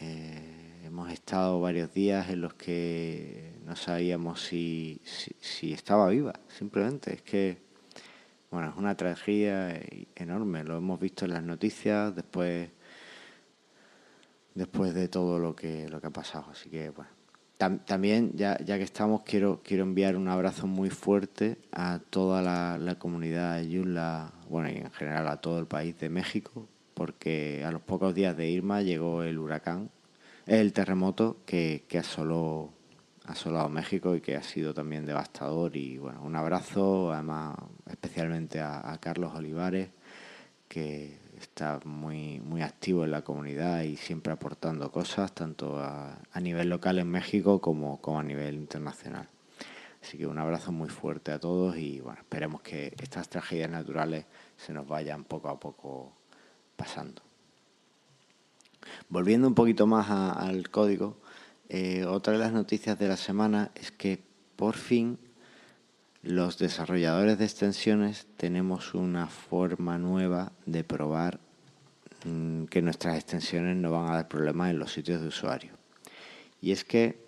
Eh, 0.00 0.82
hemos 0.84 1.12
estado 1.12 1.60
varios 1.60 1.92
días 1.92 2.30
en 2.30 2.40
los 2.40 2.54
que 2.54 3.52
no 3.66 3.76
sabíamos 3.76 4.40
si, 4.40 5.00
si, 5.04 5.72
estaba 5.72 6.08
viva, 6.08 6.40
simplemente. 6.48 7.14
Es 7.14 7.22
que, 7.22 7.58
bueno, 8.50 8.70
es 8.70 8.76
una 8.76 8.96
tragedia 8.96 9.78
enorme. 10.14 10.64
Lo 10.64 10.78
hemos 10.78 10.98
visto 10.98 11.26
en 11.26 11.32
las 11.32 11.42
noticias 11.42 12.14
después, 12.14 12.70
después 14.58 14.94
de 14.94 15.08
todo 15.08 15.38
lo 15.38 15.54
que, 15.54 15.88
lo 15.88 16.00
que 16.00 16.08
ha 16.08 16.10
pasado. 16.10 16.46
Así 16.50 16.68
que, 16.68 16.90
bueno. 16.90 17.10
también, 17.86 18.32
ya, 18.34 18.58
ya 18.58 18.76
que 18.76 18.84
estamos, 18.84 19.22
quiero, 19.22 19.60
quiero 19.64 19.84
enviar 19.84 20.16
un 20.16 20.28
abrazo 20.28 20.66
muy 20.66 20.90
fuerte 20.90 21.56
a 21.72 22.00
toda 22.10 22.42
la, 22.42 22.96
comunidad 22.98 23.56
de 23.62 24.28
bueno, 24.48 24.68
y 24.68 24.76
en 24.76 24.90
general 24.90 25.28
a 25.28 25.40
todo 25.40 25.58
el 25.58 25.66
país 25.66 25.98
de 25.98 26.10
México, 26.10 26.66
porque 26.94 27.64
a 27.64 27.70
los 27.70 27.82
pocos 27.82 28.14
días 28.14 28.36
de 28.36 28.50
Irma 28.50 28.82
llegó 28.82 29.22
el 29.22 29.38
huracán, 29.38 29.90
el 30.46 30.72
terremoto 30.72 31.38
que, 31.46 31.84
que 31.88 31.98
asoló, 31.98 32.72
asolado 33.28 33.68
México 33.68 34.16
y 34.16 34.20
que 34.20 34.36
ha 34.36 34.42
sido 34.42 34.74
también 34.74 35.06
devastador. 35.06 35.76
Y 35.76 35.98
bueno, 35.98 36.22
un 36.22 36.34
abrazo 36.34 37.12
además 37.12 37.56
especialmente 37.88 38.60
a, 38.60 38.98
Carlos 39.00 39.34
Olivares, 39.34 39.90
que 40.68 41.18
está 41.40 41.80
muy, 41.84 42.40
muy 42.40 42.62
activo 42.62 43.04
en 43.04 43.10
la 43.10 43.22
comunidad 43.22 43.82
y 43.82 43.96
siempre 43.96 44.32
aportando 44.32 44.90
cosas, 44.90 45.34
tanto 45.34 45.78
a, 45.78 46.18
a 46.32 46.40
nivel 46.40 46.68
local 46.68 46.98
en 46.98 47.08
México 47.08 47.60
como, 47.60 48.00
como 48.00 48.20
a 48.20 48.22
nivel 48.22 48.54
internacional. 48.54 49.28
Así 50.02 50.16
que 50.16 50.26
un 50.26 50.38
abrazo 50.38 50.72
muy 50.72 50.88
fuerte 50.88 51.32
a 51.32 51.38
todos 51.38 51.76
y 51.76 52.00
bueno, 52.00 52.18
esperemos 52.20 52.62
que 52.62 52.94
estas 53.00 53.28
tragedias 53.28 53.70
naturales 53.70 54.24
se 54.56 54.72
nos 54.72 54.86
vayan 54.86 55.24
poco 55.24 55.48
a 55.48 55.58
poco 55.58 56.12
pasando. 56.76 57.22
Volviendo 59.08 59.48
un 59.48 59.54
poquito 59.54 59.86
más 59.86 60.08
al 60.10 60.70
código, 60.70 61.18
eh, 61.68 62.04
otra 62.04 62.32
de 62.32 62.38
las 62.38 62.52
noticias 62.52 62.98
de 62.98 63.08
la 63.08 63.16
semana 63.16 63.70
es 63.74 63.90
que 63.90 64.22
por 64.56 64.76
fin 64.76 65.18
los 66.28 66.58
desarrolladores 66.58 67.38
de 67.38 67.46
extensiones 67.46 68.26
tenemos 68.36 68.92
una 68.92 69.28
forma 69.28 69.96
nueva 69.96 70.52
de 70.66 70.84
probar 70.84 71.40
mm, 72.26 72.64
que 72.64 72.82
nuestras 72.82 73.16
extensiones 73.16 73.78
no 73.78 73.92
van 73.92 74.10
a 74.10 74.16
dar 74.16 74.28
problemas 74.28 74.68
en 74.68 74.78
los 74.78 74.92
sitios 74.92 75.22
de 75.22 75.28
usuario. 75.28 75.72
Y 76.60 76.72
es 76.72 76.84
que 76.84 77.24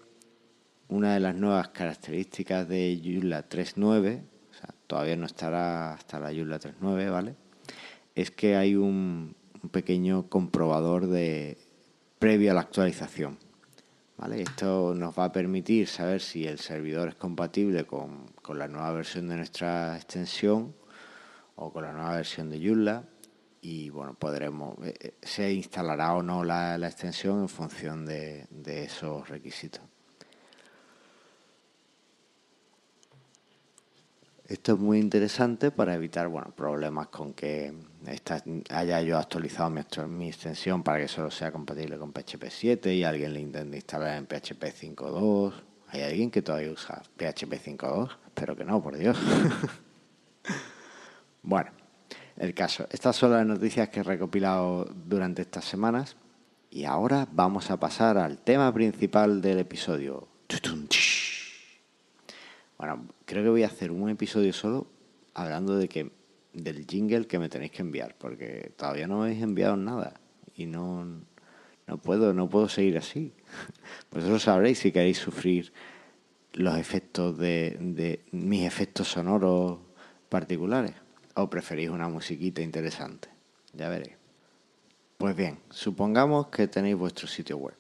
una 0.89 1.15
de 1.15 1.21
las 1.21 1.35
nuevas 1.35 1.69
características 1.69 2.69
de 2.69 3.01
Joomla 3.03 3.49
3.9, 3.49 4.21
o 4.51 4.55
sea, 4.55 4.75
todavía 4.87 5.17
no 5.17 5.25
estará 5.25 5.95
hasta 5.95 6.21
la 6.21 6.35
Joomla 6.35 6.61
3.9, 6.61 7.11
¿vale? 7.11 7.37
Es 8.15 8.31
que 8.31 8.57
hay 8.57 8.77
un, 8.77 9.35
pequeño 9.71 10.29
comprobador 10.29 11.07
de 11.07 11.57
previo 12.19 12.51
a 12.51 12.55
la 12.55 12.61
actualización. 12.61 13.39
¿Vale? 14.19 14.43
Esto 14.43 14.95
nos 14.95 15.19
va 15.19 15.25
a 15.25 15.33
permitir 15.33 15.89
saber 15.89 16.21
si 16.21 16.47
el 16.47 16.59
servidor 16.59 17.09
es 17.09 17.15
compatible 17.15 17.85
con, 17.87 18.27
con 18.51 18.59
la 18.59 18.67
nueva 18.67 18.91
versión 18.91 19.29
de 19.29 19.37
nuestra 19.37 19.95
extensión 19.95 20.75
o 21.55 21.73
con 21.73 21.85
la 21.85 21.93
nueva 21.93 22.17
versión 22.17 22.51
de 22.51 22.59
Joomla 22.59 23.05
y 23.61 23.91
bueno, 23.91 24.15
podremos, 24.15 24.77
eh, 24.85 24.93
eh, 24.99 25.15
se 25.23 25.53
instalará 25.53 26.15
o 26.15 26.23
no 26.25 26.43
la, 26.43 26.75
extensión 26.75 27.43
en 27.43 27.49
función 27.49 28.05
de, 28.05 28.49
esos 28.67 29.29
requisitos. 29.29 29.83
Esto 34.49 34.73
es 34.73 34.79
muy 34.81 34.99
interesante 34.99 35.71
para 35.71 35.95
evitar 35.95 36.27
bueno, 36.27 36.51
problemas 36.51 37.07
con 37.07 37.35
que 37.35 37.73
haya 38.69 39.01
yo 39.03 39.17
actualizado 39.17 39.71
mi, 39.71 39.83
mi, 40.09 40.27
extensión 40.27 40.83
para 40.83 40.99
que 40.99 41.07
solo 41.07 41.31
sea 41.31 41.53
compatible 41.53 41.99
con 41.99 42.13
PHP 42.13 42.47
7 42.51 42.95
y 42.97 43.05
alguien 43.05 43.33
le 43.33 43.43
intente 43.43 43.77
instalar 43.77 44.19
en 44.19 44.27
PHP 44.27 44.65
5.2. 44.65 45.70
¿Hay 45.93 46.03
alguien 46.03 46.31
que 46.31 46.41
todavía 46.41 46.71
usa 46.71 47.03
PHP 47.17 47.53
5.2? 47.53 48.11
Espero 48.27 48.55
que 48.55 48.65
no, 48.65 48.81
por 48.81 48.97
Dios. 48.97 49.19
bueno, 51.43 51.71
el 52.37 52.55
caso. 52.55 52.87
Estas 52.91 53.17
son 53.17 53.33
las 53.33 53.45
noticias 53.45 53.89
que 53.89 54.01
he 54.01 54.03
recopilado 54.05 54.85
durante 54.85 55.43
estas 55.43 55.65
semanas 55.65 56.17
y 56.71 56.85
ahora 56.85 57.27
vamos 57.33 57.73
a 57.73 57.81
pasar 57.81 58.19
al 58.19 58.39
tema 58.39 58.73
principal 58.73 59.43
del 59.43 59.59
episodio. 59.59 60.29
Bueno, 62.79 63.09
creo 63.25 63.43
que 63.43 63.51
voy 63.51 63.65
a 63.65 63.67
hacer 63.67 63.91
un 63.91 64.09
episodio 64.11 64.53
solo 64.53 64.87
hablando 65.35 65.77
de 65.77 65.89
que 65.89 66.13
del 66.53 66.87
jingle 66.87 67.27
que 67.27 67.39
me 67.39 67.49
tenéis 67.49 67.73
que 67.73 67.83
enviar, 67.83 68.17
porque 68.17 68.73
todavía 68.77 69.09
no 69.09 69.19
me 69.19 69.27
habéis 69.27 69.43
enviado 69.43 69.77
nada 69.77 70.21
y 70.55 70.67
no, 70.67 71.25
no 71.91 71.99
puedo, 71.99 72.33
no 72.33 72.49
puedo 72.49 72.69
seguir 72.69 72.97
así. 72.99 73.33
Vosotros 74.13 74.45
sabréis 74.45 74.79
si 74.79 74.93
queréis 74.93 75.19
sufrir 75.19 75.73
los 76.53 76.79
efectos 76.79 77.37
de, 77.37 77.77
de 77.81 78.25
mis 78.31 78.65
efectos 78.65 79.09
sonoros 79.09 79.81
particulares. 80.29 80.95
¿O 81.35 81.51
preferís 81.51 81.91
una 81.91 82.09
musiquita 82.09 82.63
interesante? 82.63 83.29
Ya 83.73 83.89
veréis. 83.89 84.15
Pues 85.19 85.35
bien, 85.35 85.59
supongamos 85.71 86.47
que 86.47 86.69
tenéis 86.69 86.95
vuestro 86.95 87.27
sitio 87.27 87.57
web 87.57 87.75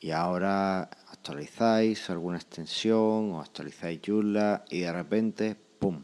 y 0.00 0.10
ahora 0.10 0.84
actualizáis 1.08 2.08
alguna 2.08 2.38
extensión 2.38 3.32
o 3.32 3.40
actualizáis 3.40 4.00
Joomla 4.04 4.64
y 4.70 4.80
de 4.80 4.92
repente, 4.92 5.56
¡pum! 5.78 6.02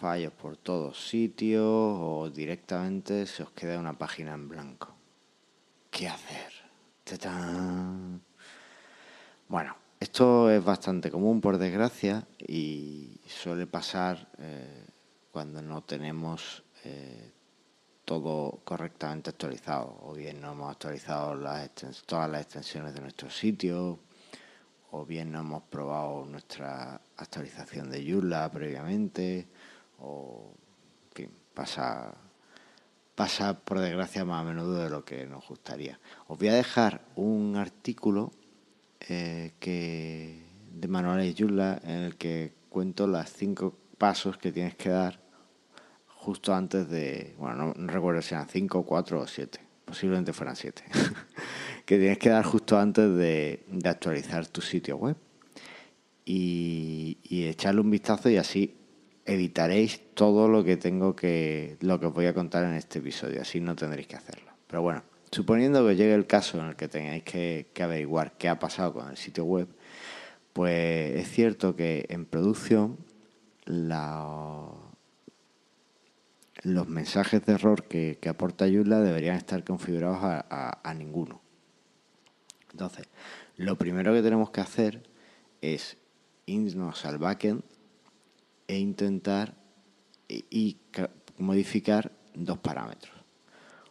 Fallos 0.00 0.32
por 0.32 0.56
todos 0.56 1.06
sitios 1.06 1.64
o 1.64 2.30
directamente 2.34 3.26
se 3.26 3.42
os 3.42 3.50
queda 3.50 3.78
una 3.78 3.98
página 3.98 4.32
en 4.32 4.48
blanco. 4.48 5.01
¿Qué 5.92 6.08
hacer? 6.08 6.50
Bueno, 9.46 9.76
esto 10.00 10.50
es 10.50 10.64
bastante 10.64 11.10
común, 11.10 11.42
por 11.42 11.58
desgracia, 11.58 12.26
y 12.38 13.20
suele 13.26 13.66
pasar 13.66 14.26
eh, 14.38 14.86
cuando 15.30 15.60
no 15.60 15.82
tenemos 15.82 16.64
eh, 16.84 17.30
todo 18.06 18.62
correctamente 18.64 19.28
actualizado, 19.28 19.98
o 20.04 20.14
bien 20.14 20.40
no 20.40 20.52
hemos 20.52 20.70
actualizado 20.70 21.38
todas 22.06 22.30
las 22.30 22.40
extensiones 22.40 22.94
de 22.94 23.02
nuestro 23.02 23.28
sitio, 23.28 23.98
o 24.92 25.04
bien 25.04 25.30
no 25.30 25.40
hemos 25.40 25.62
probado 25.64 26.24
nuestra 26.24 27.02
actualización 27.18 27.90
de 27.90 28.10
Joomla 28.10 28.50
previamente, 28.50 29.46
o 30.00 30.54
en 31.10 31.12
fin, 31.14 31.30
pasa, 31.52 32.14
pasa 33.14 33.60
por 33.60 33.78
desgracia 33.78 34.24
más 34.24 34.40
a 34.40 34.44
menudo 34.44 34.82
de 34.82 34.90
lo 34.90 35.04
que 35.04 35.26
nos 35.26 35.46
gustaría. 35.46 36.00
Os 36.26 36.38
voy 36.38 36.48
a 36.48 36.54
dejar 36.54 37.02
un 37.16 37.56
artículo 37.56 38.32
eh, 39.08 39.52
que 39.60 40.44
de 40.72 40.88
manuales 40.88 41.34
Joomla 41.38 41.80
en 41.84 42.02
el 42.02 42.16
que 42.16 42.52
cuento 42.68 43.06
las 43.06 43.32
cinco 43.32 43.76
pasos 43.98 44.38
que 44.38 44.52
tienes 44.52 44.74
que 44.74 44.88
dar 44.88 45.20
justo 46.06 46.54
antes 46.54 46.88
de, 46.88 47.34
bueno, 47.38 47.74
no, 47.76 47.86
recuerdo 47.88 48.22
si 48.22 48.34
eran 48.34 48.48
cinco, 48.48 48.84
cuatro 48.84 49.20
o 49.20 49.26
siete, 49.26 49.60
posiblemente 49.84 50.32
fueran 50.32 50.56
siete, 50.56 50.84
que 51.84 51.98
tienes 51.98 52.18
que 52.18 52.30
dar 52.30 52.44
justo 52.44 52.78
antes 52.78 53.14
de, 53.14 53.66
actualizar 53.84 54.46
tu 54.46 54.60
sitio 54.60 54.96
web 54.96 55.16
y, 56.24 57.18
echarle 57.48 57.80
un 57.80 57.90
vistazo 57.90 58.30
y 58.30 58.36
así 58.36 58.76
evitaréis 59.24 60.14
todo 60.14 60.48
lo 60.48 60.64
que 60.64 60.76
tengo 60.76 61.14
que, 61.14 61.76
lo 61.80 62.00
que 62.00 62.06
os 62.06 62.14
voy 62.14 62.26
a 62.26 62.34
contar 62.34 62.64
en 62.64 62.74
este 62.74 62.98
episodio, 62.98 63.40
así 63.42 63.60
no 63.60 63.76
tendréis 63.76 64.08
que 64.08 64.16
hacerlo. 64.16 64.50
Pero 64.66 64.82
bueno, 64.82 65.02
Suponiendo 65.32 65.86
que 65.88 65.96
llegue 65.96 66.12
el 66.14 66.26
caso 66.26 66.60
en 66.60 66.66
el 66.66 66.76
que 66.76 66.88
tengáis 66.88 67.22
que, 67.24 67.66
averiguar 67.80 68.36
qué 68.36 68.50
ha 68.50 68.58
pasado 68.58 68.92
con 68.92 69.08
el 69.08 69.16
sitio 69.16 69.46
web, 69.46 69.66
pues 70.52 71.16
es 71.16 71.30
cierto 71.30 71.74
que 71.74 72.04
en 72.10 72.26
producción 72.26 72.98
los 73.64 74.76
mensajes 76.86 77.46
de 77.46 77.54
error 77.54 77.84
que, 77.84 78.18
aporta 78.28 78.66
Joomla 78.66 79.00
deberían 79.00 79.36
estar 79.36 79.64
configurados 79.64 80.18
a, 80.22 80.94
ninguno. 80.94 81.40
Entonces, 82.70 83.06
lo 83.56 83.78
primero 83.78 84.12
que 84.12 84.20
tenemos 84.20 84.50
que 84.50 84.60
hacer 84.60 85.02
es 85.62 85.96
irnos 86.44 87.06
al 87.06 87.16
backend 87.16 87.62
e 88.72 88.78
intentar 88.78 89.54
y 90.28 90.78
modificar 91.36 92.10
dos 92.34 92.58
parámetros. 92.58 93.12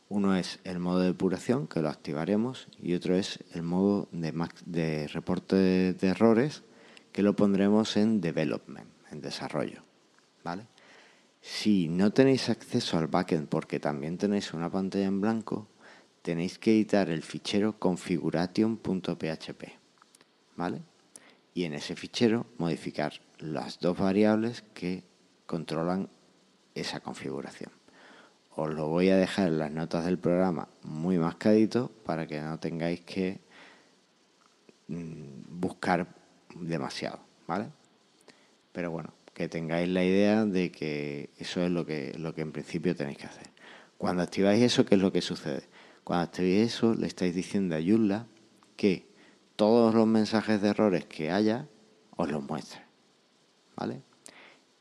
Uno 0.09 0.35
es 0.35 0.59
el 0.63 0.79
modo 0.79 1.01
de 1.01 1.07
depuración, 1.07 1.67
que 1.67 1.81
lo 1.81 1.89
activaremos, 1.89 2.67
y 2.81 2.95
otro 2.95 3.15
es 3.15 3.39
el 3.53 3.61
modo 3.61 4.09
de, 4.11 4.33
de 4.65 5.07
reporte 5.07 5.55
de, 5.93 6.07
errores, 6.07 6.63
que 7.11 7.21
lo 7.21 7.35
pondremos 7.35 7.95
en 7.95 8.21
development, 8.21 8.89
en 9.11 9.21
desarrollo. 9.21 9.83
¿vale? 10.43 10.65
Si 11.41 11.87
no 11.87 12.11
tenéis 12.11 12.49
acceso 12.49 12.97
al 12.97 13.05
backend 13.05 13.49
porque 13.49 13.79
también 13.79 14.17
tenéis 14.17 14.51
una 14.51 14.71
pantalla 14.71 15.05
en 15.05 15.21
blanco, 15.21 15.67
tenéis 16.23 16.57
que 16.57 16.71
editar 16.71 17.07
el 17.11 17.21
fichero 17.21 17.77
configuration.php. 17.77 19.63
¿vale? 20.55 20.81
Y 21.53 21.65
en 21.65 21.73
ese 21.73 21.95
fichero 21.95 22.45
modificar 22.57 23.13
las 23.39 23.79
dos 23.79 23.97
variables 23.97 24.63
que 24.73 25.03
controlan 25.45 26.09
esa 26.75 27.01
configuración 27.01 27.71
os 28.55 28.73
lo 28.73 28.87
voy 28.87 29.09
a 29.09 29.17
dejar 29.17 29.47
en 29.47 29.59
las 29.59 29.71
notas 29.71 30.05
del 30.05 30.17
programa 30.17 30.67
muy 30.83 31.17
mascadito 31.17 31.91
para 32.05 32.27
que 32.27 32.41
no 32.41 32.59
tengáis 32.59 33.01
que 33.01 33.39
mm, 34.87 35.59
buscar 35.59 36.07
demasiado, 36.55 37.19
¿vale? 37.47 37.67
Pero 38.73 38.91
bueno, 38.91 39.13
que 39.33 39.47
tengáis 39.47 39.87
la 39.89 40.03
idea 40.03 40.45
de 40.45 40.71
que 40.71 41.29
eso 41.37 41.61
es 41.61 41.71
lo 41.71 41.85
que, 41.85 42.13
lo 42.17 42.35
que 42.35 42.41
en 42.41 42.51
principio 42.51 42.95
tenéis 42.95 43.19
que 43.19 43.27
hacer. 43.27 43.47
Cuando 43.97 44.23
activáis 44.23 44.61
eso, 44.61 44.85
¿qué 44.85 44.95
es 44.95 45.01
lo 45.01 45.11
que 45.11 45.21
sucede? 45.21 45.63
Cuando 46.03 46.23
activéis 46.23 46.73
eso, 46.73 46.93
le 46.93 47.07
estáis 47.07 47.33
diciendo 47.33 47.75
a 47.75 47.81
Joomla 47.81 48.27
que 48.75 49.07
todos 49.55 49.93
los 49.93 50.07
mensajes 50.07 50.61
de 50.61 50.69
errores 50.69 51.05
que 51.05 51.31
haya 51.31 51.67
os 52.15 52.29
los 52.29 52.43
muestre, 52.43 52.81
¿vale? 53.75 54.01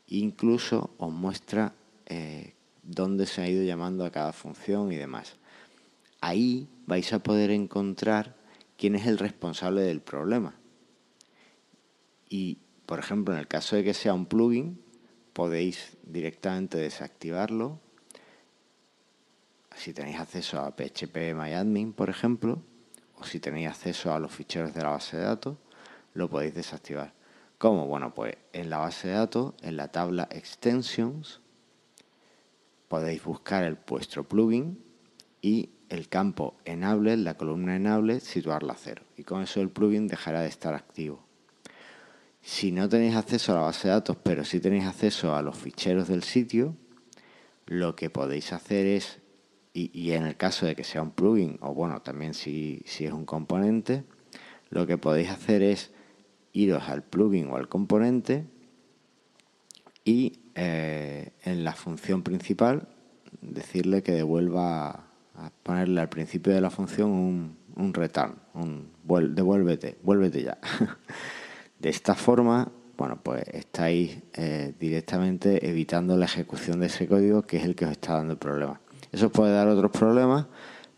Incluso 0.07 0.91
os 0.97 1.11
muestra 1.11 1.73
eh, 2.05 2.53
dónde 2.83 3.25
se 3.25 3.41
ha 3.41 3.47
ido 3.47 3.63
llamando 3.63 4.05
a 4.05 4.11
cada 4.11 4.33
función 4.33 4.91
y 4.91 4.97
demás. 4.97 5.37
Ahí 6.19 6.67
vais 6.85 7.13
a 7.13 7.19
poder 7.19 7.51
encontrar 7.51 8.35
quién 8.77 8.95
es 8.95 9.07
el 9.07 9.17
responsable 9.17 9.81
del 9.81 10.01
problema. 10.01 10.55
Y, 12.29 12.59
por 12.85 12.99
ejemplo, 12.99 13.33
en 13.33 13.39
el 13.39 13.47
caso 13.47 13.75
de 13.75 13.83
que 13.83 13.93
sea 13.93 14.13
un 14.13 14.25
plugin, 14.25 14.81
podéis 15.33 15.97
directamente 16.03 16.77
desactivarlo. 16.77 17.79
Si 19.75 19.93
tenéis 19.93 20.19
acceso 20.19 20.59
a 20.59 20.75
PHP 20.75 21.33
MyAdmin, 21.33 21.93
por 21.93 22.09
ejemplo, 22.09 22.61
o 23.21 23.25
si 23.25 23.39
tenéis 23.39 23.69
acceso 23.69 24.13
a 24.13 24.19
los 24.19 24.31
ficheros 24.31 24.73
de 24.73 24.81
la 24.81 24.89
base 24.89 25.17
de 25.17 25.23
datos, 25.23 25.57
lo 26.15 26.27
podéis 26.27 26.55
desactivar. 26.55 27.13
¿Cómo? 27.59 27.85
Bueno, 27.85 28.13
pues 28.15 28.35
en 28.53 28.71
la 28.71 28.79
base 28.79 29.09
de 29.09 29.13
datos, 29.13 29.53
en 29.61 29.77
la 29.77 29.89
tabla 29.89 30.27
Extensions, 30.31 31.39
podéis 32.87 33.23
buscar 33.23 33.63
el 33.63 33.77
vuestro 33.87 34.27
plugin 34.27 34.83
y 35.41 35.69
el 35.89 36.09
campo 36.09 36.55
enable, 36.65 37.15
la 37.17 37.35
columna 37.35 37.75
enable, 37.75 38.19
situarla 38.19 38.73
a 38.73 38.77
cero. 38.77 39.03
Y 39.15 39.23
con 39.23 39.43
eso 39.43 39.61
el 39.61 39.69
plugin 39.69 40.07
dejará 40.07 40.41
de 40.41 40.49
estar 40.49 40.73
activo. 40.73 41.23
Si 42.41 42.71
no 42.71 42.89
tenéis 42.89 43.15
acceso 43.15 43.51
a 43.51 43.55
la 43.55 43.61
base 43.61 43.87
de 43.87 43.93
datos, 43.93 44.17
pero 44.23 44.43
sí 44.43 44.59
tenéis 44.59 44.85
acceso 44.85 45.35
a 45.35 45.43
los 45.43 45.55
ficheros 45.55 46.07
del 46.07 46.23
sitio, 46.23 46.75
lo 47.67 47.95
que 47.95 48.09
podéis 48.09 48.51
hacer 48.51 48.87
es 48.87 49.20
y, 49.73 50.11
en 50.11 50.25
el 50.25 50.35
caso 50.35 50.65
de 50.65 50.75
que 50.75 50.83
sea 50.83 51.01
un 51.01 51.11
plugin, 51.11 51.57
o 51.61 51.73
bueno, 51.73 52.01
también 52.01 52.33
si, 52.33 52.81
si 52.85 53.05
es 53.05 53.13
un 53.13 53.25
componente, 53.25 54.03
lo 54.69 54.85
que 54.85 54.97
podéis 54.97 55.29
hacer 55.29 55.61
es 55.61 55.91
iros 56.53 56.89
al 56.89 57.03
plugin 57.03 57.47
o 57.47 57.55
al 57.55 57.69
componente 57.69 58.45
y 60.03 60.39
eh, 60.55 61.31
en 61.43 61.63
la 61.63 61.73
función 61.73 62.23
principal 62.23 62.89
decirle 63.41 64.03
que 64.03 64.11
devuelva, 64.11 65.07
a 65.35 65.51
ponerle 65.63 66.01
al 66.01 66.09
principio 66.09 66.53
de 66.53 66.61
la 66.61 66.69
función 66.69 67.11
un, 67.11 67.57
un 67.75 67.93
return, 67.93 68.35
un 68.53 68.91
devuélvete, 69.33 69.97
vuélvete 70.03 70.43
ya. 70.43 70.57
de 71.79 71.89
esta 71.89 72.15
forma, 72.15 72.69
bueno, 72.97 73.19
pues 73.23 73.43
estáis 73.53 74.19
eh, 74.33 74.73
directamente 74.79 75.69
evitando 75.69 76.17
la 76.17 76.25
ejecución 76.25 76.81
de 76.81 76.87
ese 76.87 77.07
código 77.07 77.43
que 77.43 77.57
es 77.57 77.63
el 77.63 77.75
que 77.75 77.85
os 77.85 77.91
está 77.91 78.15
dando 78.15 78.33
el 78.33 78.39
problema. 78.39 78.80
Eso 79.11 79.31
puede 79.31 79.53
dar 79.53 79.67
otros 79.67 79.91
problemas, 79.91 80.47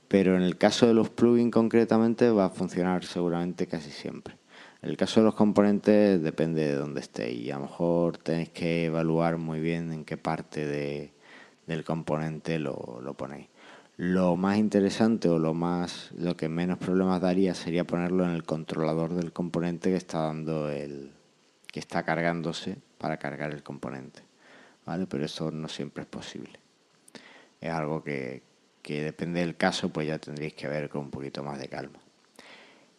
pero 0.08 0.36
en 0.36 0.44
el 0.44 0.58
caso 0.58 0.86
de 0.86 0.94
los 0.94 1.10
plugins 1.10 1.52
concretamente 1.52 2.30
va 2.30 2.46
a 2.46 2.50
funcionar 2.50 3.04
seguramente 3.04 3.68
casi 3.68 3.90
siempre. 3.90 4.38
En 4.84 4.90
el 4.90 4.98
caso 4.98 5.22
de 5.22 5.26
los 5.26 5.36
componentes 5.36 6.22
depende 6.22 6.66
de 6.66 6.76
dónde 6.76 7.00
estéis 7.00 7.40
y 7.40 7.52
a 7.52 7.56
lo 7.56 7.62
mejor 7.62 8.18
tenéis 8.18 8.50
que 8.50 8.86
evaluar 8.86 9.38
muy 9.38 9.60
bien 9.60 9.92
en 9.92 10.06
qué 10.06 10.18
parte 10.18 10.68
de, 10.68 11.14
del 11.68 11.84
componente 11.84 12.60
lo, 12.60 13.00
lo 13.02 13.14
ponéis. 13.14 13.48
Lo 13.96 14.36
más 14.36 14.58
interesante 14.58 15.30
o 15.30 15.40
lo 15.40 15.54
más 15.54 16.12
lo 16.18 16.36
que 16.36 16.50
menos 16.50 16.80
problemas 16.80 17.22
daría 17.22 17.54
sería 17.56 17.86
ponerlo 17.86 18.26
en 18.26 18.32
el 18.32 18.44
controlador 18.44 19.14
del 19.14 19.32
componente 19.32 19.90
que 19.92 19.98
está 19.98 20.20
dando 20.20 20.70
el 20.70 21.12
que 21.72 21.80
está 21.80 22.04
cargándose 22.04 22.78
para 22.98 23.18
cargar 23.18 23.52
el 23.52 23.64
componente, 23.64 24.22
¿vale? 24.86 25.08
Pero 25.08 25.26
eso 25.26 25.50
no 25.50 25.68
siempre 25.68 26.04
es 26.04 26.10
posible. 26.10 26.63
Es 27.64 27.72
algo 27.72 28.04
que, 28.04 28.44
que 28.82 29.02
depende 29.02 29.40
del 29.40 29.56
caso, 29.56 29.88
pues 29.88 30.06
ya 30.06 30.20
tendréis 30.20 30.54
que 30.54 30.68
ver 30.68 30.90
con 30.90 31.04
un 31.04 31.10
poquito 31.10 31.44
más 31.44 31.58
de 31.60 31.70
calma. 31.70 31.98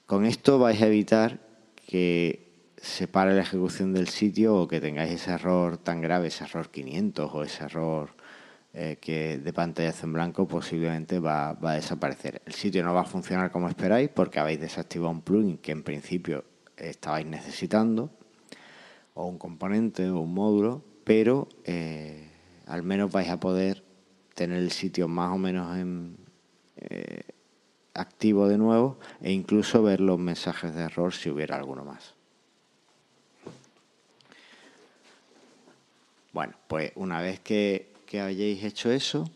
Con 0.06 0.24
esto 0.24 0.58
vais 0.58 0.80
a 0.80 0.86
evitar 0.86 1.38
que 1.86 2.72
se 2.78 3.06
pare 3.06 3.34
la 3.34 3.42
ejecución 3.42 3.92
del 3.92 4.08
sitio 4.08 4.56
o 4.56 4.66
que 4.66 4.80
tengáis 4.80 5.12
ese 5.12 5.32
error 5.32 5.76
tan 5.76 6.00
grave, 6.00 6.28
ese 6.28 6.44
error 6.44 6.70
500 6.70 7.30
o 7.34 7.42
ese 7.42 7.64
error 7.64 8.14
eh, 8.72 8.96
que 8.98 9.36
de 9.36 9.52
pantallazo 9.52 10.06
en 10.06 10.14
blanco 10.14 10.48
posiblemente 10.48 11.18
va, 11.18 11.52
va, 11.52 11.72
a 11.72 11.74
desaparecer. 11.74 12.40
El 12.46 12.54
sitio 12.54 12.82
no 12.82 12.94
va 12.94 13.02
a 13.02 13.04
funcionar 13.04 13.50
como 13.50 13.68
esperáis 13.68 14.08
porque 14.08 14.40
habéis 14.40 14.60
desactivado 14.60 15.10
un 15.10 15.20
plugin 15.20 15.58
que 15.58 15.72
en 15.72 15.82
principio 15.82 16.42
estabais 16.78 17.26
necesitando 17.26 18.08
o 19.12 19.26
un 19.26 19.36
componente 19.36 20.08
o 20.08 20.20
un 20.20 20.32
módulo, 20.32 20.82
pero 21.04 21.48
eh, 21.64 22.30
al 22.66 22.82
menos 22.82 23.12
vais 23.12 23.28
a 23.28 23.38
poder 23.38 23.83
tener 24.34 24.58
el 24.58 24.70
sitio 24.70 25.08
más 25.08 25.32
o 25.32 25.38
menos 25.38 25.76
en, 25.76 26.16
eh, 26.76 27.22
activo 27.94 28.48
de 28.48 28.58
nuevo 28.58 28.98
e 29.22 29.32
incluso 29.32 29.82
ver 29.82 30.00
los 30.00 30.18
mensajes 30.18 30.74
de 30.74 30.82
error 30.82 31.14
si 31.14 31.30
hubiera 31.30 31.56
alguno 31.56 31.84
más. 31.84 32.14
Bueno, 36.32 36.54
pues 36.66 36.90
una 36.96 37.20
vez 37.20 37.38
que, 37.38 37.92
que 38.06 38.20
hayáis 38.20 38.64
hecho 38.64 38.90
eso, 38.90 39.30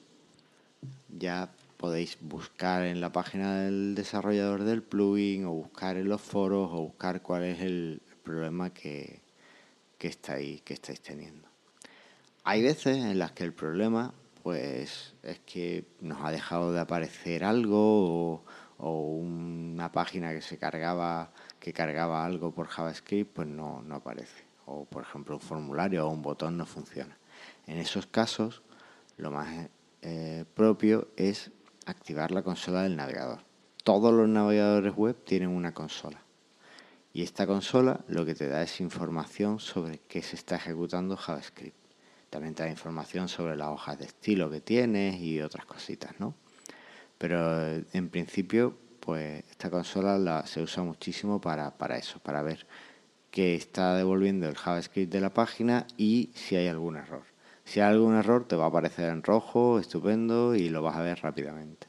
ya 1.16 1.48
podéis 1.76 2.18
buscar 2.20 2.82
en 2.82 3.00
la 3.00 3.12
página 3.12 3.60
del 3.60 3.94
desarrollador 3.94 4.64
del 4.64 4.82
plugin 4.82 5.44
o 5.44 5.52
buscar 5.52 5.96
en 5.96 6.08
los 6.08 6.20
foros 6.20 6.70
o 6.72 6.82
buscar 6.82 7.22
cuál 7.22 7.44
es 7.44 7.60
el 7.60 8.02
problema 8.24 8.70
que, 8.70 9.20
que, 9.96 10.08
estáis, 10.08 10.60
que 10.62 10.74
estáis 10.74 11.00
teniendo. 11.00 11.46
Hay 12.42 12.62
veces 12.62 12.96
en 12.96 13.16
las 13.20 13.30
que 13.30 13.44
el 13.44 13.52
problema 13.52 14.12
pues 14.42 15.14
es 15.22 15.38
que 15.40 15.84
nos 16.00 16.24
ha 16.24 16.30
dejado 16.30 16.72
de 16.72 16.80
aparecer 16.80 17.44
algo 17.44 18.44
o, 18.78 19.18
una 19.18 19.90
página 19.90 20.32
que 20.32 20.40
se 20.40 20.56
cargaba 20.56 21.32
que 21.58 21.72
cargaba 21.72 22.24
algo 22.24 22.52
por 22.52 22.68
JavaScript 22.68 23.34
pues 23.34 23.48
no, 23.48 23.82
no 23.82 23.96
aparece. 23.96 24.44
O 24.66 24.84
por 24.84 25.02
ejemplo 25.02 25.34
un 25.34 25.40
formulario 25.40 26.06
o 26.06 26.10
un 26.10 26.22
botón 26.22 26.56
no 26.56 26.66
funciona. 26.66 27.18
En 27.66 27.78
esos 27.78 28.06
casos 28.06 28.62
lo 29.16 29.30
más 29.30 29.68
eh, 30.02 30.44
propio 30.54 31.08
es 31.16 31.50
activar 31.86 32.30
la 32.30 32.42
consola 32.42 32.82
del 32.82 32.96
navegador. 32.96 33.40
Todos 33.82 34.12
los 34.12 34.28
navegadores 34.28 34.94
web 34.94 35.16
tienen 35.24 35.48
una 35.48 35.74
consola. 35.74 36.22
Y 37.12 37.22
esta 37.22 37.46
consola 37.46 38.04
lo 38.06 38.24
que 38.24 38.34
te 38.34 38.48
da 38.48 38.62
es 38.62 38.80
información 38.80 39.58
sobre 39.58 39.98
qué 40.06 40.22
se 40.22 40.36
está 40.36 40.56
ejecutando 40.56 41.16
JavaScript 41.16 41.87
también 42.30 42.54
te 42.54 42.62
da 42.62 42.70
información 42.70 43.28
sobre 43.28 43.56
las 43.56 43.68
hojas 43.68 43.98
de 43.98 44.06
estilo 44.06 44.50
que 44.50 44.60
tienes 44.60 45.20
y 45.20 45.40
otras 45.40 45.66
cositas, 45.66 46.18
¿no? 46.18 46.34
Pero 47.18 47.66
en 47.92 48.08
principio, 48.10 48.76
pues 49.00 49.44
esta 49.50 49.70
consola 49.70 50.18
la, 50.18 50.46
se 50.46 50.62
usa 50.62 50.82
muchísimo 50.82 51.40
para, 51.40 51.76
para 51.76 51.96
eso, 51.96 52.20
para 52.20 52.42
ver 52.42 52.66
qué 53.30 53.54
está 53.54 53.94
devolviendo 53.96 54.48
el 54.48 54.56
JavaScript 54.56 55.12
de 55.12 55.20
la 55.20 55.30
página 55.30 55.86
y 55.96 56.30
si 56.34 56.56
hay 56.56 56.68
algún 56.68 56.96
error. 56.96 57.24
Si 57.64 57.80
hay 57.80 57.90
algún 57.90 58.14
error 58.14 58.46
te 58.46 58.56
va 58.56 58.64
a 58.64 58.68
aparecer 58.68 59.10
en 59.10 59.22
rojo, 59.22 59.78
estupendo, 59.78 60.54
y 60.54 60.68
lo 60.68 60.82
vas 60.82 60.96
a 60.96 61.02
ver 61.02 61.20
rápidamente. 61.20 61.86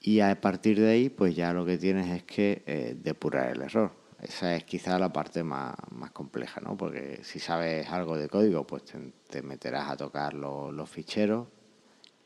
Y 0.00 0.20
a 0.20 0.40
partir 0.40 0.78
de 0.80 0.90
ahí, 0.90 1.08
pues 1.08 1.34
ya 1.34 1.52
lo 1.52 1.64
que 1.64 1.78
tienes 1.78 2.08
es 2.14 2.22
que 2.22 2.62
eh, 2.66 2.96
depurar 2.98 3.50
el 3.50 3.62
error. 3.62 3.97
Esa 4.20 4.56
es 4.56 4.64
quizá 4.64 4.98
la 4.98 5.12
parte 5.12 5.44
más, 5.44 5.76
compleja, 6.12 6.60
¿no? 6.60 6.76
Porque 6.76 7.20
si 7.22 7.38
sabes 7.38 7.88
algo 7.88 8.16
de 8.16 8.28
código, 8.28 8.66
pues 8.66 8.82
te, 9.28 9.42
meterás 9.42 9.90
a 9.90 9.96
tocar 9.96 10.34
los 10.34 10.90
ficheros 10.90 11.46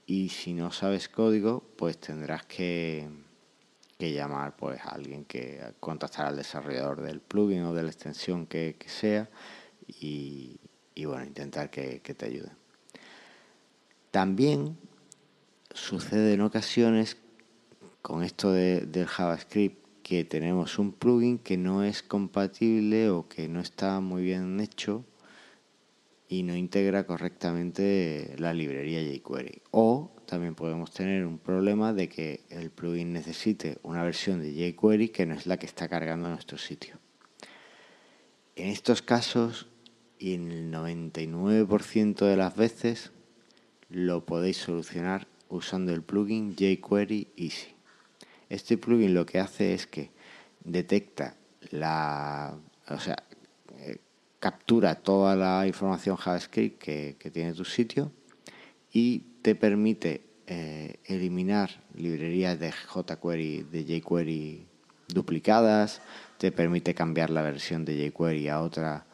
y 0.06 0.30
si 0.30 0.54
no 0.54 0.72
sabes 0.72 1.08
código, 1.08 1.62
pues 1.76 1.98
tendrás 1.98 2.46
que, 2.46 3.08
llamar 3.98 4.56
pues 4.56 4.80
a 4.80 4.88
alguien 4.88 5.24
que 5.24 5.60
contactar 5.78 6.26
al 6.26 6.36
desarrollador 6.36 7.02
del 7.02 7.20
plugin 7.20 7.62
o 7.62 7.74
de 7.74 7.84
la 7.84 7.90
extensión 7.90 8.46
que, 8.46 8.76
sea 8.86 9.28
y, 9.86 10.58
bueno, 11.04 11.24
intentar 11.24 11.70
que, 11.70 12.00
te 12.00 12.26
ayude. 12.26 12.50
También 14.10 14.78
sucede 15.72 16.34
en 16.34 16.40
ocasiones 16.40 17.16
con 18.00 18.24
esto 18.24 18.50
del 18.50 19.06
JavaScript 19.06 19.81
que 20.02 20.24
tenemos 20.24 20.78
un 20.78 20.92
plugin 20.92 21.38
que 21.38 21.56
no 21.56 21.84
es 21.84 22.02
compatible 22.02 23.10
o 23.10 23.28
que 23.28 23.48
no 23.48 23.60
está 23.60 24.00
muy 24.00 24.22
bien 24.22 24.60
hecho 24.60 25.04
y 26.28 26.42
no 26.42 26.56
integra 26.56 27.04
correctamente 27.04 28.34
la 28.38 28.54
librería 28.54 29.00
jQuery. 29.00 29.62
O 29.70 30.10
también 30.26 30.54
podemos 30.54 30.90
tener 30.92 31.26
un 31.26 31.38
problema 31.38 31.92
de 31.92 32.08
que 32.08 32.40
el 32.48 32.70
plugin 32.70 33.12
necesite 33.12 33.78
una 33.82 34.02
versión 34.02 34.40
de 34.40 34.52
jQuery 34.52 35.10
que 35.10 35.26
no 35.26 35.34
es 35.34 35.46
la 35.46 35.58
que 35.58 35.66
está 35.66 35.88
cargando 35.88 36.28
nuestro 36.28 36.56
sitio. 36.58 36.98
En 38.56 38.68
estos 38.68 39.02
casos, 39.02 39.66
y 40.18 40.34
en 40.34 40.50
el 40.52 40.72
99% 40.72 42.26
de 42.26 42.36
las 42.36 42.56
veces, 42.56 43.10
lo 43.90 44.24
podéis 44.24 44.56
solucionar 44.56 45.26
usando 45.48 45.92
el 45.92 46.02
plugin 46.02 46.54
jQuery 46.54 47.28
Easy. 47.36 47.71
Este 48.52 48.76
plugin 48.76 49.14
lo 49.14 49.24
que 49.24 49.38
hace 49.38 49.72
es 49.72 49.86
que 49.86 50.10
detecta 50.62 51.36
la, 51.70 52.54
o 52.86 53.00
sea, 53.00 53.16
eh, 53.78 53.96
captura 54.40 54.96
toda 54.96 55.34
la 55.36 55.66
información 55.66 56.16
JavaScript 56.16 56.78
que, 56.78 57.30
tiene 57.32 57.54
tu 57.54 57.64
sitio 57.64 58.12
y 58.92 59.20
te 59.40 59.54
permite 59.54 60.26
eh, 60.46 60.96
eliminar 61.06 61.82
librerías 61.94 62.60
de 62.60 62.72
jQuery, 62.72 63.62
de 63.62 63.84
jQuery 63.84 64.66
duplicadas, 65.08 66.02
te 66.36 66.52
permite 66.52 66.94
cambiar 66.94 67.30
la 67.30 67.40
versión 67.40 67.86
de 67.86 68.10
jQuery 68.10 68.50
a 68.50 68.60
otra 68.60 69.06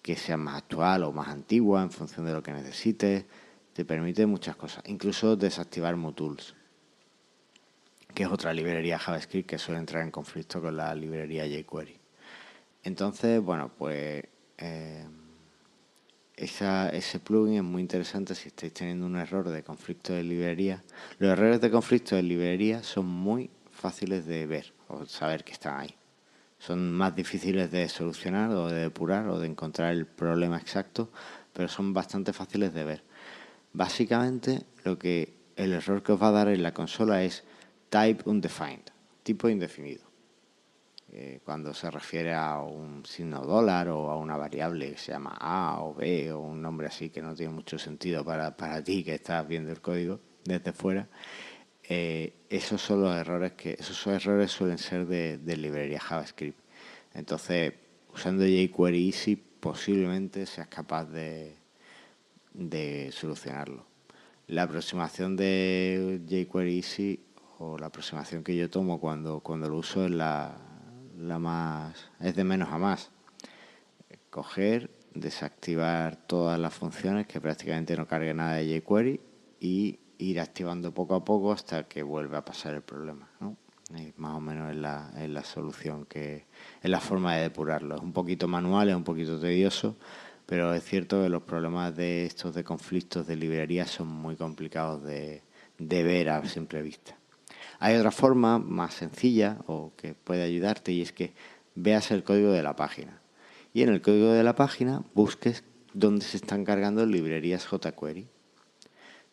que 0.00 0.16
sea 0.16 0.38
más 0.38 0.56
actual 0.56 1.04
o 1.04 1.12
más 1.12 1.28
antigua 1.28 1.82
en 1.82 1.90
función 1.90 2.24
de 2.24 2.32
lo 2.32 2.42
que 2.42 2.54
necesites, 2.54 3.26
te 3.74 3.84
permite 3.84 4.24
muchas 4.24 4.56
cosas, 4.56 4.82
incluso 4.86 5.36
desactivar 5.36 5.96
modules 5.96 6.54
que 8.14 8.24
es 8.24 8.28
otra 8.28 8.52
librería 8.52 8.98
JavaScript 8.98 9.48
que 9.48 9.58
suele 9.58 9.80
entrar 9.80 10.02
en 10.02 10.10
conflicto 10.10 10.60
con 10.60 10.76
la 10.76 10.94
librería 10.94 11.44
jQuery. 11.46 11.98
Entonces, 12.82 13.40
bueno, 13.40 13.70
pues 13.76 14.24
eh, 14.58 15.06
ese 16.36 17.20
plugin 17.20 17.56
es 17.56 17.62
muy 17.62 17.82
interesante 17.82 18.34
si 18.34 18.48
estáis 18.48 18.72
teniendo 18.72 19.04
un 19.06 19.16
error 19.16 19.48
de 19.48 19.62
conflicto 19.62 20.14
de 20.14 20.22
librería. 20.22 20.82
Los 21.18 21.32
errores 21.32 21.60
de 21.60 21.70
conflicto 21.70 22.16
de 22.16 22.22
librería 22.22 22.82
son 22.82 23.06
muy 23.06 23.50
fáciles 23.70 24.26
de 24.26 24.46
ver 24.46 24.72
o 24.88 25.04
saber 25.04 25.44
que 25.44 25.52
están 25.52 25.80
ahí. 25.80 25.94
Son 26.58 26.92
más 26.92 27.14
difíciles 27.14 27.70
de 27.70 27.88
solucionar 27.88 28.50
o 28.50 28.68
de 28.68 28.80
depurar 28.82 29.28
o 29.28 29.38
de 29.38 29.46
encontrar 29.46 29.92
el 29.92 30.06
problema 30.06 30.58
exacto, 30.58 31.10
pero 31.52 31.68
son 31.68 31.92
bastante 31.92 32.32
fáciles 32.32 32.72
de 32.74 32.84
ver. 32.84 33.04
Básicamente, 33.72 34.64
lo 34.84 34.98
que 34.98 35.34
el 35.56 35.72
error 35.72 36.02
que 36.02 36.12
os 36.12 36.22
va 36.22 36.28
a 36.28 36.32
dar 36.32 36.48
en 36.48 36.62
la 36.62 36.74
consola 36.74 37.22
es 37.22 37.44
type 37.90 38.22
undefined, 38.24 38.90
tipo 39.22 39.48
indefinido. 39.48 40.10
eh, 41.12 41.40
cuando 41.44 41.74
se 41.74 41.90
refiere 41.90 42.34
a 42.34 42.60
un 42.60 43.04
signo 43.04 43.40
dólar 43.44 43.88
o 43.88 44.10
a 44.10 44.16
una 44.16 44.36
variable 44.36 44.92
que 44.92 44.98
se 44.98 45.12
llama 45.12 45.36
A 45.40 45.82
o 45.82 45.94
B 45.94 46.32
o 46.32 46.40
un 46.40 46.62
nombre 46.62 46.86
así 46.86 47.10
que 47.10 47.20
no 47.20 47.34
tiene 47.34 47.52
mucho 47.52 47.78
sentido 47.78 48.24
para, 48.24 48.56
para 48.56 48.82
ti 48.82 49.02
que 49.02 49.14
estás 49.14 49.46
viendo 49.46 49.72
el 49.72 49.80
código 49.80 50.20
desde 50.44 50.72
fuera, 50.72 51.08
eh, 51.88 52.32
esos 52.48 52.80
son 52.80 53.02
los 53.02 53.16
errores 53.16 53.52
que 53.52 53.76
esos 53.78 54.06
errores 54.06 54.52
suelen 54.52 54.78
ser 54.78 55.06
de, 55.06 55.38
de 55.38 55.56
librería 55.56 56.00
JavaScript. 56.00 56.58
Entonces, 57.12 57.74
usando 58.14 58.44
jQuery 58.44 59.06
Easy 59.08 59.36
posiblemente 59.36 60.46
seas 60.46 60.68
capaz 60.68 61.06
de, 61.06 61.56
de 62.54 63.10
solucionarlo. 63.12 63.84
La 64.46 64.62
aproximación 64.62 65.36
de 65.36 66.20
jQuery 66.28 66.76
Easy 66.76 67.20
o 67.60 67.76
la 67.76 67.88
aproximación 67.88 68.42
que 68.42 68.56
yo 68.56 68.70
tomo 68.70 68.98
cuando, 68.98 69.40
cuando 69.40 69.68
lo 69.68 69.76
uso 69.76 70.06
es 70.06 70.10
la, 70.10 70.56
más 71.16 72.10
es 72.18 72.34
de 72.34 72.42
menos 72.42 72.70
a 72.70 72.78
más. 72.78 73.10
Coger, 74.30 74.90
desactivar 75.14 76.16
todas 76.16 76.58
las 76.58 76.72
funciones 76.72 77.26
que 77.26 77.38
prácticamente 77.38 77.96
no 77.96 78.06
cargue 78.06 78.32
nada 78.32 78.54
de 78.54 78.80
jQuery 78.80 79.20
y 79.60 79.98
ir 80.16 80.40
activando 80.40 80.94
poco 80.94 81.14
a 81.14 81.24
poco 81.24 81.52
hasta 81.52 81.86
que 81.86 82.02
vuelva 82.02 82.38
a 82.38 82.44
pasar 82.44 82.74
el 82.74 82.82
problema. 82.82 83.28
más 84.16 84.36
o 84.36 84.40
menos 84.40 84.70
es 84.70 84.78
la, 84.78 85.12
es 85.18 85.28
la 85.28 85.44
solución 85.44 86.06
que 86.06 86.46
es 86.82 86.90
la 86.90 87.00
forma 87.00 87.36
de 87.36 87.42
depurarlo. 87.42 87.96
Es 87.96 88.02
un 88.02 88.14
poquito 88.14 88.48
manual, 88.48 88.88
es 88.88 88.96
un 88.96 89.04
poquito 89.04 89.38
tedioso, 89.38 89.96
pero 90.46 90.72
es 90.72 90.82
cierto 90.82 91.22
que 91.22 91.28
los 91.28 91.42
problemas 91.42 91.94
de 91.94 92.24
estos 92.24 92.54
de 92.54 92.64
conflictos 92.64 93.26
de 93.26 93.36
librería 93.36 93.86
son 93.86 94.08
muy 94.08 94.36
complicados 94.36 95.02
de, 95.02 95.42
de 95.76 96.02
ver 96.02 96.30
a 96.30 96.42
simple 96.46 96.80
vista. 96.80 97.19
Hay 97.82 97.96
otra 97.96 98.10
forma 98.10 98.58
más 98.58 98.92
sencilla 98.92 99.56
o 99.66 99.92
que 99.96 100.12
puede 100.12 100.42
ayudarte 100.42 100.92
y 100.92 101.00
es 101.00 101.12
que 101.12 101.32
veas 101.74 102.10
el 102.10 102.22
código 102.24 102.52
de 102.52 102.62
la 102.62 102.76
página. 102.76 103.22
Y 103.72 103.80
en 103.80 103.88
el 103.88 104.02
código 104.02 104.32
de 104.32 104.44
la 104.44 104.54
página 104.54 105.02
busques 105.14 105.64
dónde 105.94 106.26
se 106.26 106.36
están 106.36 106.66
cargando 106.66 107.06
librerías 107.06 107.66
jQuery. 107.66 108.28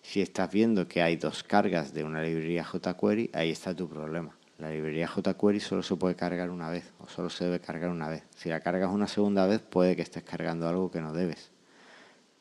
Si 0.01 0.21
estás 0.21 0.49
viendo 0.49 0.87
que 0.87 1.01
hay 1.01 1.17
dos 1.17 1.43
cargas 1.43 1.93
de 1.93 2.05
una 2.05 2.21
librería 2.21 2.63
jQuery, 2.63 3.31
ahí 3.33 3.51
está 3.51 3.75
tu 3.75 3.89
problema. 3.89 4.37
La 4.59 4.71
librería 4.71 5.09
jQuery 5.09 5.59
solo 5.59 5.83
se 5.83 5.97
puede 5.97 6.15
cargar 6.15 6.49
una 6.49 6.69
vez 6.69 6.93
o 6.99 7.09
solo 7.09 7.29
se 7.29 7.43
debe 7.43 7.59
cargar 7.59 7.89
una 7.89 8.07
vez. 8.07 8.23
Si 8.33 8.47
la 8.47 8.61
cargas 8.61 8.91
una 8.93 9.07
segunda 9.07 9.45
vez 9.45 9.59
puede 9.59 9.97
que 9.97 10.03
estés 10.03 10.23
cargando 10.23 10.69
algo 10.69 10.89
que 10.89 11.01
no 11.01 11.11
debes. 11.11 11.51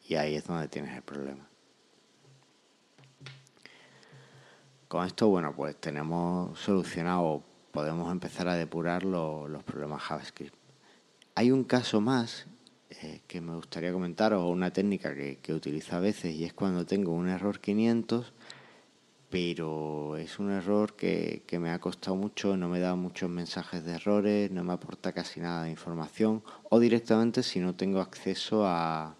Y 0.08 0.14
ahí 0.14 0.36
es 0.36 0.46
donde 0.46 0.68
tienes 0.68 0.94
el 0.94 1.02
problema. 1.02 1.48
Con 4.88 5.04
esto, 5.04 5.26
bueno, 5.28 5.52
pues 5.56 5.74
tenemos 5.80 6.56
solucionado, 6.60 7.42
podemos 7.72 8.12
empezar 8.12 8.46
a 8.46 8.54
depurar 8.54 9.02
los 9.02 9.64
problemas 9.64 10.00
JavaScript. 10.02 10.54
Hay 11.34 11.50
un 11.50 11.64
caso 11.64 12.00
más 12.00 12.46
eh, 12.90 13.22
que 13.26 13.40
me 13.40 13.56
gustaría 13.56 13.92
comentar, 13.92 14.32
o 14.32 14.48
una 14.48 14.72
técnica 14.72 15.12
que, 15.12 15.38
que 15.38 15.52
utilizo 15.52 15.96
a 15.96 16.00
veces, 16.00 16.36
y 16.36 16.44
es 16.44 16.52
cuando 16.52 16.86
tengo 16.86 17.10
un 17.10 17.28
error 17.28 17.58
500, 17.58 18.32
pero 19.28 20.16
es 20.16 20.38
un 20.38 20.52
error 20.52 20.94
que, 20.94 21.42
que 21.48 21.58
me 21.58 21.70
ha 21.70 21.80
costado 21.80 22.14
mucho, 22.14 22.56
no 22.56 22.68
me 22.68 22.78
da 22.78 22.94
muchos 22.94 23.28
mensajes 23.28 23.84
de 23.84 23.94
errores, 23.94 24.52
no 24.52 24.62
me 24.62 24.72
aporta 24.72 25.12
casi 25.12 25.40
nada 25.40 25.64
de 25.64 25.70
información, 25.70 26.44
o 26.70 26.78
directamente 26.78 27.42
si 27.42 27.58
no 27.58 27.74
tengo 27.74 28.00
acceso 28.00 28.64
a, 28.64 29.16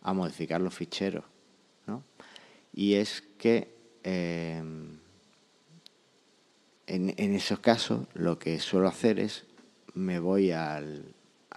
a 0.00 0.12
modificar 0.12 0.60
los 0.60 0.74
ficheros. 0.74 1.24
¿no? 1.88 2.04
Y 2.72 2.94
es 2.94 3.24
que 3.36 3.75
Em, 4.08 5.00
en, 6.86 7.34
esos 7.34 7.58
casos 7.58 8.06
lo 8.14 8.38
que 8.38 8.60
suelo 8.60 8.86
hacer 8.86 9.18
es 9.18 9.46
me 9.94 10.20
voy 10.20 10.52
al, 10.52 11.12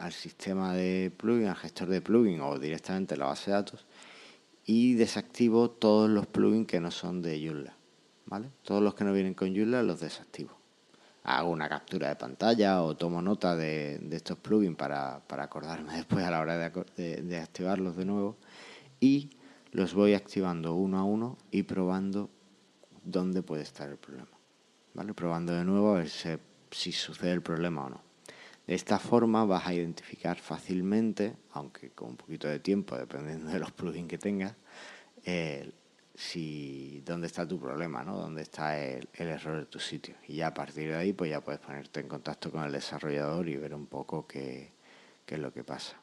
sistema 0.10 0.74
de 0.74 1.12
plugin, 1.16 1.46
al 1.46 1.58
gestor 1.58 1.90
de 1.90 2.02
plugin 2.02 2.42
o 2.42 2.58
directamente 2.58 3.14
a 3.14 3.18
la 3.18 3.28
base 3.28 3.52
de 3.52 3.58
datos 3.58 3.86
y 4.66 4.96
desactivo 4.96 5.70
todos 5.70 6.10
los 6.10 6.26
plugins 6.26 6.66
que 6.66 6.80
no 6.80 6.90
son 6.90 7.22
de 7.22 7.40
Joomla. 7.40 7.76
¿vale? 8.26 8.50
Todos 8.64 8.82
los 8.82 8.96
que 8.96 9.04
no 9.04 9.14
vienen 9.14 9.36
con 9.36 9.56
Joomla 9.56 9.84
los 9.84 10.00
desactivo. 10.00 10.50
Hago 11.26 11.52
una 11.52 11.70
captura 11.70 12.10
de 12.10 12.16
pantalla 12.16 12.82
o 12.82 12.98
tomo 12.98 13.22
nota 13.22 13.56
de, 13.56 14.02
estos 14.10 14.40
plugins 14.40 14.76
para, 14.76 15.22
acordarme 15.28 15.94
después 15.98 16.26
a 16.26 16.32
la 16.32 16.40
hora 16.40 16.58
de 16.58 17.38
activarlos 17.38 17.96
de 17.96 18.06
nuevo 18.06 18.38
y 19.00 19.30
los 19.72 19.94
voy 19.94 20.16
activando 20.16 20.74
uno 20.74 20.98
a 20.98 21.04
uno 21.04 21.38
y 21.52 21.62
probando 21.62 22.32
dónde 23.04 23.42
puede 23.42 23.64
estar 23.64 23.90
el 23.90 23.98
problema. 23.98 24.30
¿Vale? 24.94 25.14
Probando 25.14 25.54
de 25.54 25.64
nuevo 25.64 25.94
a 25.94 26.00
ver 26.00 26.10
si, 26.10 26.92
sucede 26.92 27.32
el 27.32 27.42
problema 27.42 27.86
o 27.86 27.90
no. 27.90 28.02
De 28.66 28.76
esta 28.76 29.00
forma 29.00 29.46
vas 29.46 29.66
a 29.68 29.74
identificar 29.74 30.38
fácilmente, 30.38 31.36
aunque 31.54 31.90
con 31.92 32.10
un 32.10 32.18
poquito 32.18 32.48
de 32.48 32.60
tiempo, 32.60 32.96
dependiendo 32.98 33.50
de 33.50 33.60
los 33.60 33.72
plugins 33.72 34.08
que 34.08 34.18
tengas, 34.18 34.56
eh, 35.26 35.72
si 36.14 37.02
dónde 37.06 37.28
está 37.28 37.48
tu 37.48 37.60
problema, 37.60 38.04
¿no? 38.04 38.18
Dónde 38.18 38.44
está 38.44 38.78
el, 38.78 39.08
error 39.14 39.60
de 39.60 39.66
tu 39.66 39.80
sitio. 39.80 40.16
Y 40.28 40.36
ya 40.36 40.48
a 40.48 40.54
partir 40.54 40.90
de 40.90 40.96
ahí, 40.96 41.14
pues 41.14 41.32
ya 41.32 41.42
puedes 41.42 41.62
ponerte 41.62 42.02
en 42.02 42.08
contacto 42.08 42.52
con 42.52 42.64
el 42.64 42.72
desarrollador 42.72 43.48
y 43.48 43.56
ver 43.56 43.74
un 43.74 43.88
poco 43.88 44.28
qué, 44.28 44.74
es 45.26 45.40
lo 45.40 45.54
que 45.54 45.64
pasa. 45.64 45.96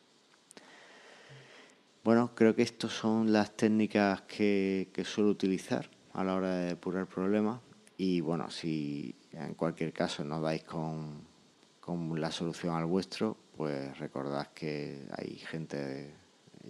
Bueno, 2.02 2.34
creo 2.34 2.54
que 2.54 2.62
estas 2.62 2.92
son 2.92 3.32
las 3.32 3.56
técnicas 3.56 4.22
que 4.22 5.02
suelo 5.04 5.30
utilizar 5.30 5.90
a 6.16 6.24
la 6.24 6.34
hora 6.34 6.50
de 6.56 6.66
depurar 6.68 7.06
problemas 7.06 7.60
y 7.98 8.22
bueno, 8.22 8.50
si 8.50 9.14
en 9.32 9.54
cualquier 9.54 9.92
caso 9.92 10.24
no 10.24 10.40
dais 10.40 10.64
con, 10.64 11.20
con 11.78 12.18
la 12.18 12.30
solución 12.30 12.74
al 12.74 12.86
vuestro, 12.86 13.36
pues 13.54 13.98
recordad 13.98 14.48
que 14.54 15.06
hay 15.12 15.36
gente, 15.36 16.14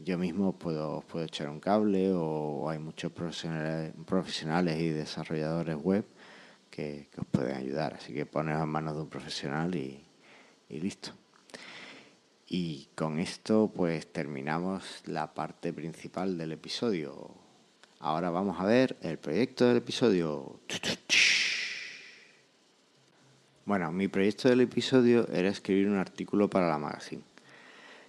yo 0.04 0.18
mismo 0.18 0.52
puedo, 0.52 1.00
puedo 1.02 1.24
echar 1.24 1.48
un 1.48 1.60
cable 1.60 2.12
o 2.12 2.68
hay 2.68 2.80
muchos 2.80 3.12
profesionales, 3.12 3.92
profesionales 4.04 4.80
y 4.80 4.90
desarrolladores 4.90 5.76
web 5.76 6.04
que, 6.68 7.08
que, 7.12 7.20
os 7.20 7.26
pueden 7.28 7.56
ayudar. 7.56 7.94
Así 7.94 8.12
que 8.12 8.26
poneos 8.26 8.62
en 8.62 8.68
manos 8.68 8.96
de 8.96 9.02
un 9.02 9.08
profesional 9.08 9.76
y, 9.76 10.04
y 10.68 10.80
listo. 10.80 11.10
Y 12.48 12.88
con 12.96 13.20
esto 13.20 13.70
pues 13.72 14.12
terminamos 14.12 15.02
la 15.06 15.34
parte 15.34 15.72
principal 15.72 16.36
del 16.36 16.52
episodio 16.52 17.45
Ahora 17.98 18.30
vamos 18.30 18.60
a 18.60 18.64
ver 18.64 18.96
el 19.00 19.18
proyecto 19.18 19.66
del 19.66 19.78
episodio. 19.78 20.60
Bueno, 23.64 23.90
mi 23.90 24.06
proyecto 24.08 24.48
del 24.48 24.60
episodio 24.60 25.26
era 25.32 25.48
escribir 25.48 25.88
un 25.88 25.96
artículo 25.96 26.48
para 26.48 26.68
la 26.68 26.78
magazine. 26.78 27.22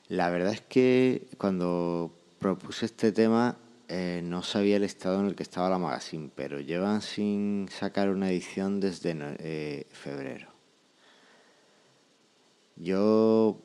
La 0.10 0.30
verdad 0.30 0.54
es 0.54 0.62
que 0.62 1.28
cuando 1.38 2.14
propuse 2.38 2.86
este 2.86 3.12
tema 3.12 3.58
eh, 3.88 4.22
no 4.24 4.44
sabía 4.44 4.76
el 4.76 4.84
estado 4.84 5.22
en 5.22 5.28
el 5.28 5.36
que 5.36 5.44
estaba 5.44 5.70
la 5.70 5.80
magazine, 5.80 6.30
pero 6.36 6.60
llevan 6.60 7.02
sin 7.02 7.70
sacar 7.70 8.10
una 8.10 8.30
edición 8.30 8.82
desde 8.82 9.16
eh, 9.40 9.88
febrero. 9.92 10.50
Yo 12.76 13.58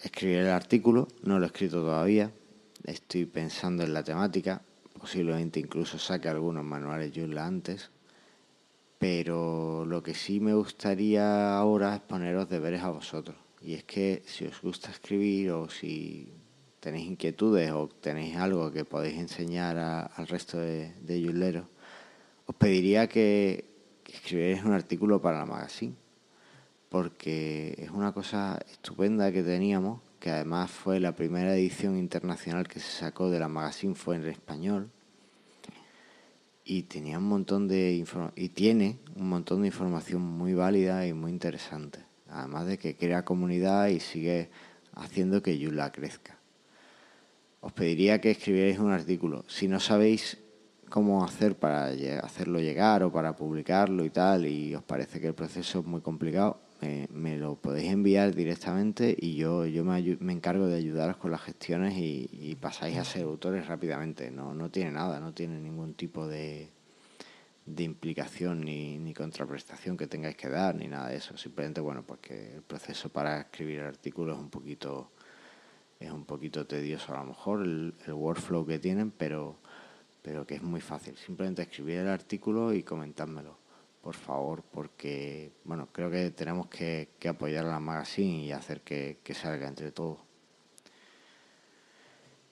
escribí 0.00 0.34
el 0.34 0.48
artículo, 0.48 1.08
no 1.22 1.38
lo 1.38 1.44
he 1.44 1.48
escrito 1.48 1.80
todavía, 1.80 2.30
estoy 2.84 3.24
pensando 3.24 3.82
en 3.82 3.94
la 3.94 4.04
temática, 4.04 4.62
posiblemente 5.00 5.58
incluso 5.58 5.98
saque 5.98 6.28
algunos 6.28 6.64
manuales 6.64 7.12
Joomla 7.14 7.46
antes, 7.46 7.90
pero 8.98 9.86
lo 9.86 10.02
que 10.02 10.14
sí 10.14 10.40
me 10.40 10.52
gustaría 10.52 11.56
ahora 11.56 11.94
es 11.94 12.00
poneros 12.02 12.50
deberes 12.50 12.82
a 12.82 12.90
vosotros. 12.90 13.36
Y 13.62 13.74
es 13.74 13.84
que 13.84 14.22
si 14.26 14.44
os 14.46 14.60
gusta 14.60 14.90
escribir 14.90 15.52
o 15.52 15.70
si 15.70 16.32
tenéis 16.80 17.08
inquietudes 17.08 17.72
o 17.72 17.88
tenéis 17.88 18.36
algo 18.36 18.70
que 18.70 18.84
podéis 18.84 19.18
enseñar 19.18 19.78
al 19.78 20.26
resto 20.26 20.58
de, 20.58 20.92
de 21.00 21.62
os 22.46 22.54
pediría 22.56 23.08
que, 23.08 23.64
que 24.04 24.12
escribierais 24.12 24.64
un 24.64 24.72
artículo 24.72 25.22
para 25.22 25.38
la 25.38 25.46
magazine, 25.46 25.94
porque 26.88 27.74
es 27.78 27.90
una 27.90 28.12
cosa 28.12 28.58
estupenda 28.70 29.32
que 29.32 29.42
teníamos 29.42 30.00
que 30.20 30.30
además 30.30 30.70
fue 30.70 31.00
la 31.00 31.16
primera 31.16 31.56
edición 31.56 31.96
internacional 31.96 32.68
que 32.68 32.78
se 32.78 32.92
sacó 32.92 33.30
de 33.30 33.40
la 33.40 33.48
magazine 33.48 33.94
fue 33.94 34.16
en 34.16 34.26
español. 34.26 34.90
Y 36.62 36.82
tenía 36.82 37.18
un 37.18 37.24
montón 37.24 37.66
de 37.66 38.04
y 38.36 38.48
tiene 38.50 38.98
un 39.16 39.30
montón 39.30 39.62
de 39.62 39.68
información 39.68 40.20
muy 40.20 40.52
válida 40.52 41.06
y 41.06 41.14
muy 41.14 41.32
interesante. 41.32 42.00
Además 42.28 42.66
de 42.66 42.78
que 42.78 42.96
crea 42.96 43.24
comunidad 43.24 43.88
y 43.88 43.98
sigue 43.98 44.50
haciendo 44.94 45.42
que 45.42 45.58
Yula 45.58 45.90
crezca. 45.90 46.38
Os 47.62 47.72
pediría 47.72 48.20
que 48.20 48.30
escribierais 48.30 48.78
un 48.78 48.92
artículo. 48.92 49.44
Si 49.48 49.68
no 49.68 49.80
sabéis 49.80 50.38
cómo 50.90 51.24
hacer 51.24 51.56
para 51.56 51.86
hacerlo 52.22 52.60
llegar 52.60 53.02
o 53.02 53.10
para 53.10 53.34
publicarlo 53.34 54.04
y 54.04 54.10
tal 54.10 54.46
y 54.46 54.74
os 54.74 54.82
parece 54.82 55.18
que 55.18 55.28
el 55.28 55.34
proceso 55.34 55.80
es 55.80 55.86
muy 55.86 56.02
complicado 56.02 56.60
me, 56.80 57.36
lo 57.36 57.56
podéis 57.56 57.90
enviar 57.90 58.34
directamente 58.34 59.16
y 59.18 59.36
yo, 59.36 59.66
yo 59.66 59.84
me, 59.84 59.98
encargo 60.32 60.66
de 60.66 60.76
ayudaros 60.76 61.16
con 61.16 61.30
las 61.30 61.42
gestiones 61.42 61.94
y, 61.96 62.56
pasáis 62.60 62.98
a 62.98 63.04
ser 63.04 63.22
autores 63.22 63.66
rápidamente. 63.66 64.30
No, 64.30 64.54
no 64.54 64.70
tiene 64.70 64.92
nada, 64.92 65.20
no 65.20 65.32
tiene 65.32 65.58
ningún 65.60 65.94
tipo 65.94 66.26
de, 66.26 66.70
de 67.66 67.82
implicación 67.82 68.60
ni, 68.60 68.98
ni, 68.98 69.14
contraprestación 69.14 69.96
que 69.96 70.06
tengáis 70.06 70.36
que 70.36 70.48
dar 70.48 70.74
ni 70.74 70.88
nada 70.88 71.08
de 71.08 71.16
eso. 71.16 71.36
Simplemente, 71.36 71.80
bueno, 71.80 72.02
pues 72.02 72.20
que 72.20 72.54
el 72.56 72.62
proceso 72.62 73.08
para 73.08 73.40
escribir 73.40 73.80
el 73.80 73.86
artículo 73.86 74.34
es 74.34 74.38
un 74.38 74.50
poquito 74.50 75.10
es 76.00 76.10
un 76.10 76.24
poquito 76.24 76.66
tedioso 76.66 77.14
a 77.14 77.18
lo 77.18 77.26
mejor 77.26 77.62
el, 77.62 77.94
workflow 78.08 78.66
que 78.66 78.78
tienen, 78.78 79.10
pero, 79.10 79.58
pero 80.22 80.46
que 80.46 80.54
es 80.54 80.62
muy 80.62 80.80
fácil. 80.80 81.14
Simplemente 81.16 81.62
escribir 81.62 81.98
el 81.98 82.08
artículo 82.08 82.72
y 82.72 82.82
comentármelo, 82.82 83.58
por 84.02 84.14
favor, 84.14 84.62
porque 84.62 85.52
bueno, 85.64 85.88
creo 85.92 86.10
que 86.10 86.30
tenemos 86.30 86.68
que, 86.68 87.08
apoyar 87.28 87.66
a 87.66 87.70
la 87.70 87.80
magazine 87.80 88.44
y 88.44 88.52
hacer 88.52 88.80
que, 88.80 89.18
salga 89.34 89.68
entre 89.68 89.92
todos. 89.92 90.18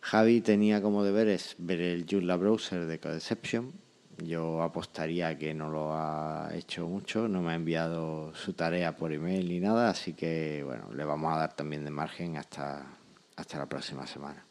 Javi 0.01 0.41
tenía 0.41 0.81
como 0.81 1.03
deberes 1.05 1.57
ver 1.59 1.81
el 1.81 2.07
Joomla 2.09 2.37
Browser 2.37 2.87
de 2.87 2.99
Codeception. 2.99 3.73
Yo 4.19 4.63
apostaría 4.63 5.39
que 5.39 5.55
no 5.55 5.71
lo 5.71 5.93
ha 5.93 6.51
hecho 6.53 6.87
mucho, 6.87 7.29
no 7.29 7.41
me 7.41 7.53
ha 7.53 7.55
enviado 7.55 8.35
su 8.35 8.53
tarea 8.53 8.97
por 8.97 9.13
email 9.13 9.49
ni 9.49 9.61
nada, 9.61 9.91
así 9.91 10.13
que 10.13 10.63
bueno, 10.65 10.93
le 10.93 11.05
vamos 11.05 11.33
a 11.33 11.39
dar 11.39 11.55
también 11.55 11.85
de 11.85 11.91
margen 11.91 12.37
hasta, 12.37 12.85
hasta 13.37 13.59
la 13.59 13.67
próxima 13.67 14.07
semana. 14.07 14.45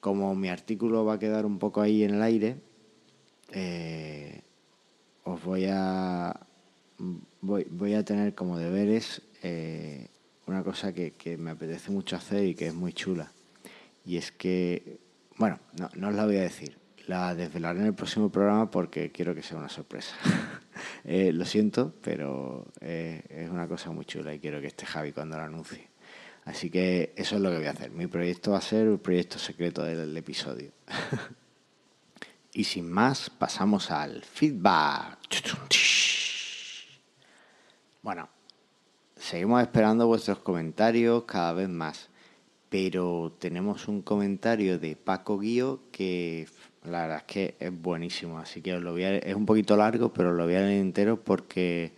Como 0.00 0.34
mi 0.34 0.50
artículo 0.50 1.04
va 1.04 1.14
a 1.14 1.18
quedar 1.18 1.46
un 1.46 1.58
poco 1.58 1.80
ahí 1.80 2.04
en 2.04 2.14
el 2.14 2.22
aire, 2.22 2.56
eh, 3.50 4.42
os 5.24 5.42
voy 5.42 5.66
a 5.66 6.34
voy, 7.40 7.94
a 7.94 8.04
tener 8.04 8.34
como 8.34 8.58
deberes 8.58 9.22
eh, 9.42 10.08
una 10.46 10.62
cosa 10.62 10.92
que, 10.92 11.12
que 11.12 11.36
me 11.36 11.50
apetece 11.50 11.90
mucho 11.90 12.16
hacer 12.16 12.44
y 12.44 12.54
que 12.54 12.68
es 12.68 12.74
muy 12.74 12.92
chula 12.92 13.32
y 14.04 14.16
es 14.16 14.32
que, 14.32 14.98
bueno, 15.36 15.58
no, 15.78 15.88
no 15.94 16.08
os 16.08 16.14
la 16.14 16.26
voy 16.26 16.36
a 16.36 16.42
decir, 16.42 16.76
la 17.06 17.34
desvelaré 17.34 17.80
en 17.80 17.86
el 17.86 17.94
próximo 17.94 18.30
programa 18.30 18.70
porque 18.70 19.10
quiero 19.10 19.34
que 19.34 19.42
sea 19.42 19.58
una 19.58 19.68
sorpresa. 19.68 20.14
Eh, 21.06 21.32
lo 21.32 21.44
siento, 21.44 21.94
pero 22.02 22.66
eh, 22.80 23.22
es 23.28 23.50
una 23.50 23.68
cosa 23.68 23.90
muy 23.90 24.06
chula 24.06 24.34
y 24.34 24.40
quiero 24.40 24.60
que 24.60 24.68
esté 24.68 24.86
Javi 24.86 25.12
cuando 25.12 25.36
lo 25.36 25.44
anuncie. 25.44 25.86
Así 26.46 26.70
que 26.70 27.12
eso 27.14 27.36
es 27.36 27.42
lo 27.42 27.50
que 27.50 27.58
voy 27.58 27.66
a 27.66 27.72
hacer. 27.72 27.90
Mi 27.90 28.06
proyecto 28.06 28.52
va 28.52 28.58
a 28.58 28.62
ser 28.62 28.88
el 28.88 28.98
proyecto 28.98 29.38
secreto 29.38 29.84
del 29.84 30.16
episodio. 30.16 30.72
y 32.54 32.64
sin 32.64 32.90
más, 32.90 33.28
pasamos 33.28 33.90
al 33.90 34.22
feedback. 34.22 35.18
Bueno, 38.02 38.28
seguimos 39.16 39.60
esperando 39.60 40.06
vuestros 40.06 40.38
comentarios 40.38 41.24
cada 41.24 41.52
vez 41.52 41.68
más 41.68 42.08
pero 42.74 43.32
tenemos 43.38 43.86
un 43.86 44.02
comentario 44.02 44.80
de 44.80 44.96
Paco 44.96 45.38
Guío 45.38 45.82
que 45.92 46.48
la 46.82 47.02
verdad 47.02 47.18
es 47.18 47.22
que 47.22 47.54
es 47.60 47.70
buenísimo, 47.70 48.38
así 48.38 48.62
que 48.62 48.74
os 48.74 48.82
lo 48.82 48.90
voy 48.90 49.04
a, 49.04 49.14
es 49.14 49.36
un 49.36 49.46
poquito 49.46 49.76
largo, 49.76 50.12
pero 50.12 50.32
lo 50.32 50.42
voy 50.42 50.56
a 50.56 50.62
leer 50.62 50.80
entero 50.80 51.22
porque 51.22 51.92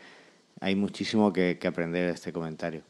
hay 0.61 0.77
muchísimo 0.77 1.33
que, 1.33 1.59
aprender 1.66 2.09
de 2.09 2.12
este 2.12 2.31
comentario. 2.31 2.83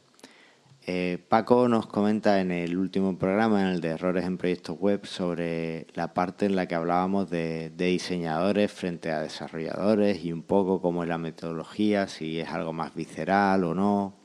Eh, 0.89 1.17
Paco 1.27 1.67
nos 1.67 1.85
comenta 1.85 2.39
en 2.39 2.49
el 2.49 2.77
último 2.77 3.17
programa, 3.17 3.59
en 3.59 3.67
el 3.67 3.81
de 3.81 3.89
errores 3.89 4.23
en 4.23 4.37
proyectos 4.37 4.79
web, 4.79 5.05
sobre 5.05 5.85
la 5.95 6.13
parte 6.13 6.45
en 6.45 6.55
la 6.55 6.65
que 6.65 6.75
hablábamos 6.75 7.29
de, 7.29 7.69
diseñadores 7.75 8.71
frente 8.71 9.11
a 9.11 9.19
desarrolladores 9.19 10.23
y 10.23 10.31
un 10.31 10.43
poco 10.43 10.81
cómo 10.81 11.03
es 11.03 11.09
la 11.09 11.17
metodología, 11.17 12.07
si 12.07 12.39
es 12.39 12.47
algo 12.47 12.71
más 12.71 12.95
visceral 12.95 13.65
o 13.65 13.75
no. 13.75 14.15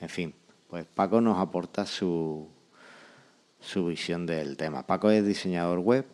En 0.00 0.10
fin, 0.10 0.34
pues 0.68 0.84
Paco 0.84 1.22
nos 1.22 1.38
aporta 1.38 1.86
su, 1.86 2.46
su 3.58 3.86
visión 3.86 4.26
del 4.26 4.58
tema. 4.58 4.86
Paco 4.86 5.10
es 5.10 5.24
diseñador 5.24 5.78
web, 5.78 6.04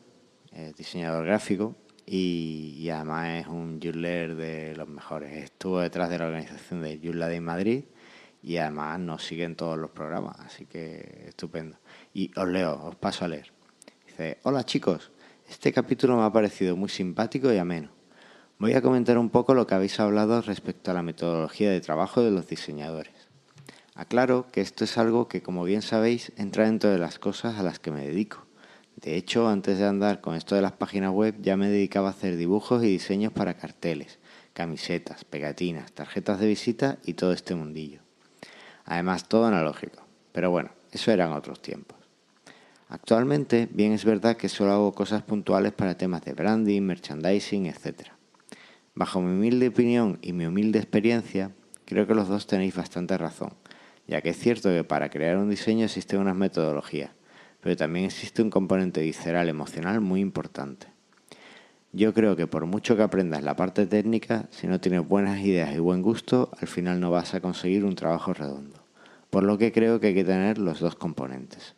es 0.53 0.77
diseñador 0.77 1.27
gráfico 1.27 1.75
y, 2.07 2.89
además 2.91 3.41
es 3.41 3.47
un 3.49 3.81
Joomla 3.83 4.09
de 4.37 4.77
los 4.77 4.89
mejores. 4.89 5.43
Estuvo 5.43 5.81
detrás 5.81 6.09
de 6.09 6.21
la 6.21 6.27
organización 6.27 6.83
de 6.83 7.01
Joomla 7.03 7.27
de 7.27 7.41
Madrid 7.41 7.85
y 8.43 8.57
además 8.57 9.01
nos 9.01 9.25
sigue 9.25 9.45
en 9.45 9.57
todos 9.57 9.79
los 9.79 9.91
programas, 9.91 10.39
así 10.41 10.67
que 10.67 11.25
estupendo. 11.29 11.79
Y 12.15 12.31
os 12.39 12.49
leo, 12.49 12.81
os 12.85 12.97
paso 12.97 13.25
a 13.25 13.29
leer. 13.29 13.53
Dice, 14.07 14.39
hola 14.43 14.65
chicos, 14.65 15.11
este 15.49 15.73
capítulo 15.73 16.17
me 16.17 16.25
ha 16.25 16.33
parecido 16.33 16.77
muy 16.77 16.89
simpático 16.89 17.53
y 17.53 17.59
ameno. 17.59 17.91
Voy 18.59 18.75
a 18.75 18.83
comentar 18.83 19.19
un 19.19 19.31
poco 19.31 19.55
lo 19.55 19.67
que 19.67 19.75
habéis 19.75 20.01
hablado 20.01 20.43
respecto 20.43 20.91
a 20.91 20.95
la 20.95 21.03
metodología 21.03 21.71
de 21.71 21.81
trabajo 21.81 22.23
de 22.23 22.31
los 22.31 22.49
diseñadores. 22.49 23.29
Aclaro 23.95 24.47
que 24.51 24.61
esto 24.61 24.85
es 24.85 24.99
algo 24.99 25.29
que, 25.29 25.43
como 25.43 25.65
bien 25.65 25.83
sabéis, 25.83 26.33
entra 26.37 26.67
dentro 26.67 26.91
de 26.91 26.99
las 26.99 27.19
cosas 27.19 27.59
a 27.59 27.63
las 27.63 27.79
que 27.79 27.91
me 27.91 28.07
dedico. 28.07 28.47
De 28.97 29.17
hecho, 29.17 29.49
antes 29.49 29.79
de 29.79 29.87
andar 29.87 30.21
con 30.21 30.35
esto 30.35 30.57
de 30.57 30.63
las 30.63 30.73
páginas 30.73 31.13
web, 31.13 31.37
ya 31.41 31.57
me 31.57 31.69
dedicaba 31.69 32.09
a 32.09 32.11
hacer 32.11 32.37
dibujos 32.37 32.83
y 32.83 32.89
diseños 32.89 33.33
para 33.33 33.55
carteles, 33.55 34.19
camisetas, 34.53 35.25
pegatinas, 35.25 35.93
tarjetas 35.93 36.41
de 36.41 36.49
visita 36.49 36.99
y 37.05 37.15
todo 37.15 37.33
este 37.33 37.55
mundillo. 37.55 38.08
Además, 38.89 39.29
todo 39.29 39.47
analógico. 39.47 40.03
Pero 40.33 40.51
bueno, 40.51 40.71
eso 40.91 41.13
eran 41.13 41.33
otros 41.33 41.63
tiempos. 41.63 41.97
Actualmente, 42.89 43.69
bien 43.71 43.93
es 43.93 44.05
verdad 44.05 44.37
que 44.37 44.49
solo 44.49 44.73
hago 44.73 44.93
cosas 44.93 45.23
puntuales 45.23 45.73
para 45.73 45.97
temas 45.97 46.25
de 46.25 46.33
branding, 46.33 46.83
merchandising, 46.83 47.67
etc. 47.67 48.09
Bajo 48.95 49.21
mi 49.21 49.31
humilde 49.37 49.69
opinión 49.69 50.19
y 50.23 50.33
mi 50.33 50.47
humilde 50.47 50.81
experiencia, 50.81 51.53
creo 51.85 52.07
que 52.07 52.15
los 52.15 52.29
dos 52.29 52.49
tenéis 52.49 52.75
bastante 52.75 53.17
razón 53.17 53.53
ya 54.09 54.23
que 54.23 54.31
es 54.31 54.39
cierto 54.39 54.71
que 54.71 54.83
para 54.83 55.11
crear 55.11 55.37
un 55.37 55.51
diseño 55.51 55.85
existen 55.85 56.19
unas 56.19 56.35
metodologías, 56.35 57.11
pero 57.61 57.77
también 57.77 58.07
existe 58.07 58.43
un 58.43 58.51
componente 58.51 59.03
visceral 59.03 59.49
emocional 59.49 60.01
muy 60.01 60.21
importante. 60.21 60.89
Yo 61.93 62.13
creo 62.13 62.37
que 62.37 62.47
por 62.47 62.67
mucho 62.67 62.97
que 62.97 63.03
aprendas 63.03 63.43
la 63.43 63.57
parte 63.57 63.87
técnica, 63.87 64.47
si 64.51 64.67
no 64.67 64.79
tienes 64.79 65.09
buenas 65.09 65.41
ideas 65.41 65.75
y 65.75 65.79
buen 65.79 66.03
gusto, 66.03 66.51
al 66.61 66.69
final 66.69 67.01
no 67.01 67.11
vas 67.11 67.33
a 67.33 67.41
conseguir 67.41 67.83
un 67.87 67.95
trabajo 67.95 68.35
redondo. 68.35 68.77
Por 69.31 69.45
lo 69.45 69.57
que 69.57 69.73
creo 69.73 69.99
que 69.99 70.09
hay 70.09 70.15
que 70.15 70.25
tener 70.25 70.59
los 70.59 70.81
dos 70.81 70.97
componentes. 70.97 71.75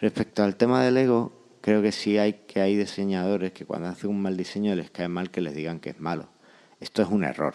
Respecto 0.00 0.42
al 0.42 0.56
tema 0.56 0.82
del 0.82 0.96
ego, 0.96 1.32
creo 1.60 1.82
que 1.82 1.92
sí 1.92 2.16
hay 2.16 2.44
que 2.46 2.62
hay 2.62 2.74
diseñadores 2.74 3.52
que 3.52 3.66
cuando 3.66 3.88
hacen 3.88 4.08
un 4.08 4.22
mal 4.22 4.38
diseño 4.38 4.74
les 4.74 4.90
cae 4.90 5.08
mal 5.08 5.30
que 5.30 5.42
les 5.42 5.54
digan 5.54 5.80
que 5.80 5.90
es 5.90 6.00
malo. 6.00 6.30
Esto 6.80 7.02
es 7.02 7.08
un 7.10 7.22
error. 7.22 7.54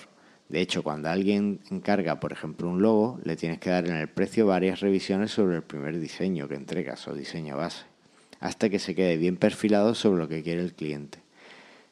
De 0.50 0.62
hecho, 0.62 0.84
cuando 0.84 1.10
alguien 1.10 1.62
encarga, 1.72 2.20
por 2.20 2.34
ejemplo, 2.34 2.70
un 2.70 2.84
logo, 2.84 3.20
le 3.24 3.36
tienes 3.36 3.58
que 3.58 3.72
dar 3.72 3.88
en 3.88 3.96
el 3.96 4.10
precio 4.10 4.46
varias 4.46 4.80
revisiones 4.82 5.32
sobre 5.32 5.56
el 5.56 5.64
primer 5.64 6.00
diseño 6.00 6.48
que 6.48 6.54
entregas 6.54 7.08
o 7.08 7.16
diseño 7.16 7.58
base, 7.58 7.86
hasta 8.40 8.70
que 8.70 8.78
se 8.78 8.94
quede 8.94 9.18
bien 9.18 9.38
perfilado 9.38 9.96
sobre 9.96 10.22
lo 10.22 10.28
que 10.28 10.44
quiere 10.44 10.62
el 10.62 10.74
cliente. 10.74 11.23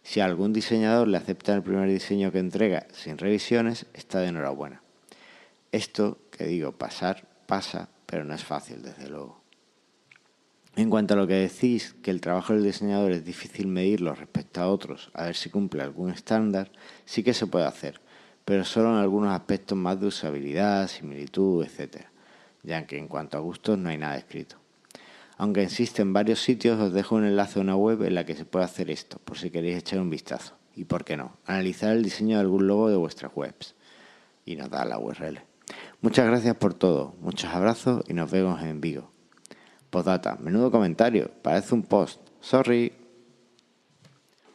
Si 0.03 0.19
a 0.19 0.25
algún 0.25 0.53
diseñador 0.53 1.07
le 1.07 1.17
acepta 1.17 1.53
el 1.53 1.63
primer 1.63 1.89
diseño 1.89 2.31
que 2.31 2.39
entrega 2.39 2.87
sin 2.91 3.17
revisiones, 3.17 3.85
está 3.93 4.19
de 4.19 4.27
enhorabuena. 4.27 4.81
Esto, 5.71 6.17
que 6.31 6.45
digo, 6.45 6.71
pasar, 6.73 7.27
pasa, 7.45 7.89
pero 8.05 8.25
no 8.25 8.33
es 8.33 8.43
fácil, 8.43 8.81
desde 8.81 9.09
luego. 9.09 9.41
En 10.75 10.89
cuanto 10.89 11.13
a 11.13 11.17
lo 11.17 11.27
que 11.27 11.35
decís, 11.35 11.95
que 12.01 12.11
el 12.11 12.21
trabajo 12.21 12.53
del 12.53 12.63
diseñador 12.63 13.11
es 13.11 13.25
difícil 13.25 13.67
medirlo 13.67 14.15
respecto 14.15 14.61
a 14.61 14.69
otros, 14.69 15.11
a 15.13 15.25
ver 15.25 15.35
si 15.35 15.49
cumple 15.49 15.83
algún 15.83 16.09
estándar, 16.11 16.71
sí 17.05 17.23
que 17.23 17.33
se 17.33 17.47
puede 17.47 17.65
hacer 17.65 18.01
pero 18.45 18.65
solo 18.65 18.89
en 18.89 18.97
algunos 18.97 19.33
aspectos 19.33 19.77
más 19.77 19.99
de 19.99 20.07
usabilidad, 20.07 20.87
similitud, 20.87 21.63
etc., 21.63 22.05
ya 22.63 22.85
que 22.85 22.97
en 22.97 23.07
cuanto 23.07 23.37
a 23.37 23.39
gustos 23.39 23.77
no 23.77 23.89
hay 23.89 23.97
nada 23.97 24.17
escrito. 24.17 24.60
Aunque 25.41 25.63
existen 25.63 26.13
varios 26.13 26.39
sitios, 26.39 26.79
os 26.79 26.93
dejo 26.93 27.15
un 27.15 27.25
enlace 27.25 27.57
a 27.57 27.63
una 27.63 27.75
web 27.75 28.03
en 28.03 28.13
la 28.13 28.27
que 28.27 28.35
se 28.35 28.45
puede 28.45 28.63
hacer 28.63 28.91
esto, 28.91 29.17
por 29.25 29.39
si 29.39 29.49
queréis 29.49 29.79
echar 29.79 29.99
un 29.99 30.11
vistazo. 30.11 30.53
Y 30.75 30.85
por 30.85 31.03
qué 31.03 31.17
no, 31.17 31.35
analizar 31.47 31.93
el 31.93 32.03
diseño 32.03 32.35
de 32.35 32.41
algún 32.41 32.67
logo 32.67 32.91
de 32.91 32.95
vuestras 32.95 33.31
webs. 33.33 33.73
Y 34.45 34.55
nos 34.55 34.69
da 34.69 34.85
la 34.85 34.99
URL. 34.99 35.39
Muchas 36.01 36.27
gracias 36.27 36.55
por 36.57 36.75
todo, 36.75 37.15
muchos 37.21 37.49
abrazos 37.51 38.03
y 38.07 38.13
nos 38.13 38.29
vemos 38.29 38.61
en 38.61 38.81
Vigo. 38.81 39.09
Postdata, 39.89 40.37
menudo 40.39 40.69
comentario, 40.69 41.31
parece 41.41 41.73
un 41.73 41.81
post. 41.81 42.21
Sorry. 42.39 42.93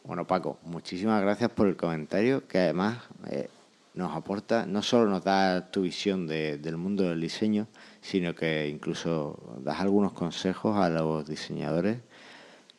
Bueno, 0.05 0.25
Paco, 0.25 0.57
muchísimas 0.63 1.21
gracias 1.21 1.49
por 1.49 1.67
el 1.67 1.75
comentario, 1.75 2.47
que 2.47 2.59
además 2.59 2.99
eh, 3.29 3.49
nos 3.97 4.15
aporta, 4.15 4.65
no 4.65 4.81
solo 4.83 5.09
nos 5.09 5.23
da 5.23 5.71
tu 5.71 5.81
visión 5.81 6.27
del 6.27 6.77
mundo 6.77 7.03
del 7.03 7.19
diseño, 7.19 7.67
sino 7.99 8.35
que 8.35 8.69
incluso 8.69 9.57
das 9.59 9.79
algunos 9.79 10.13
consejos 10.13 10.77
a 10.77 10.89
los 10.89 11.27
diseñadores 11.27 11.97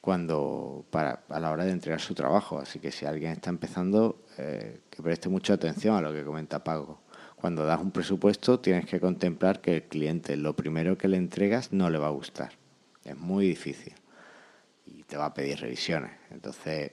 cuando 0.00 0.86
para 0.90 1.24
a 1.28 1.40
la 1.40 1.50
hora 1.50 1.64
de 1.64 1.72
entregar 1.72 2.00
su 2.00 2.14
trabajo. 2.14 2.60
Así 2.60 2.78
que 2.78 2.92
si 2.92 3.04
alguien 3.04 3.32
está 3.32 3.50
empezando, 3.50 4.24
eh, 4.38 4.80
que 4.88 5.02
preste 5.02 5.28
mucha 5.28 5.54
atención 5.54 5.96
a 5.96 6.00
lo 6.00 6.12
que 6.12 6.24
comenta 6.24 6.62
Pago. 6.62 7.00
Cuando 7.34 7.66
das 7.66 7.80
un 7.80 7.90
presupuesto, 7.90 8.60
tienes 8.60 8.86
que 8.86 9.00
contemplar 9.00 9.60
que 9.60 9.74
el 9.76 9.82
cliente 9.82 10.36
lo 10.36 10.54
primero 10.54 10.96
que 10.96 11.08
le 11.08 11.16
entregas 11.16 11.72
no 11.72 11.90
le 11.90 11.98
va 11.98 12.06
a 12.06 12.10
gustar. 12.10 12.52
Es 13.04 13.16
muy 13.16 13.46
difícil 13.48 13.94
y 14.86 15.02
te 15.02 15.16
va 15.16 15.26
a 15.26 15.34
pedir 15.34 15.60
revisiones. 15.60 16.12
Entonces, 16.30 16.92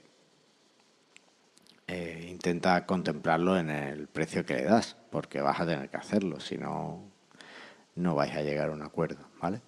eh, 1.87 2.27
intenta 2.31 2.85
contemplarlo 2.85 3.57
en 3.57 3.69
el 3.69 4.07
precio 4.07 4.45
que 4.45 4.55
le 4.55 4.63
das, 4.63 4.97
porque 5.11 5.41
vas 5.41 5.59
a 5.59 5.65
tener 5.65 5.89
que 5.89 5.97
hacerlo, 5.97 6.39
si 6.39 6.57
no, 6.57 7.03
no 7.95 8.15
vais 8.15 8.35
a 8.35 8.41
llegar 8.41 8.69
a 8.69 8.71
un 8.71 8.81
acuerdo, 8.81 9.27
¿vale? 9.41 9.61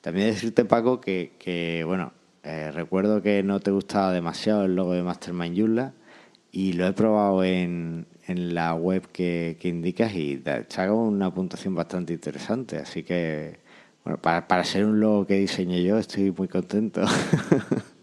También 0.00 0.28
decirte, 0.28 0.64
Paco, 0.64 1.00
que, 1.00 1.82
bueno, 1.86 2.12
eh, 2.42 2.70
recuerdo 2.70 3.22
que 3.22 3.42
no 3.42 3.58
te 3.60 3.70
gustaba 3.70 4.12
demasiado 4.12 4.64
el 4.66 4.76
logo 4.76 4.92
de 4.92 5.02
Mastermind 5.02 5.58
Joomla 5.58 5.94
y 6.52 6.74
lo 6.74 6.86
he 6.86 6.92
probado 6.92 7.42
en, 7.42 8.06
en 8.26 8.54
la 8.54 8.74
web 8.74 9.08
que, 9.10 9.56
que 9.58 9.68
indicas 9.68 10.14
y 10.14 10.36
te 10.36 10.64
hago 10.76 11.02
una 11.08 11.32
puntuación 11.32 11.74
bastante 11.74 12.12
interesante. 12.12 12.76
Así 12.78 13.02
que, 13.02 13.58
bueno, 14.04 14.20
para, 14.20 14.46
para 14.46 14.64
ser 14.64 14.84
un 14.84 15.00
logo 15.00 15.26
que 15.26 15.34
diseñé 15.34 15.82
yo, 15.82 15.98
estoy 15.98 16.30
muy 16.30 16.48
contento. 16.48 17.02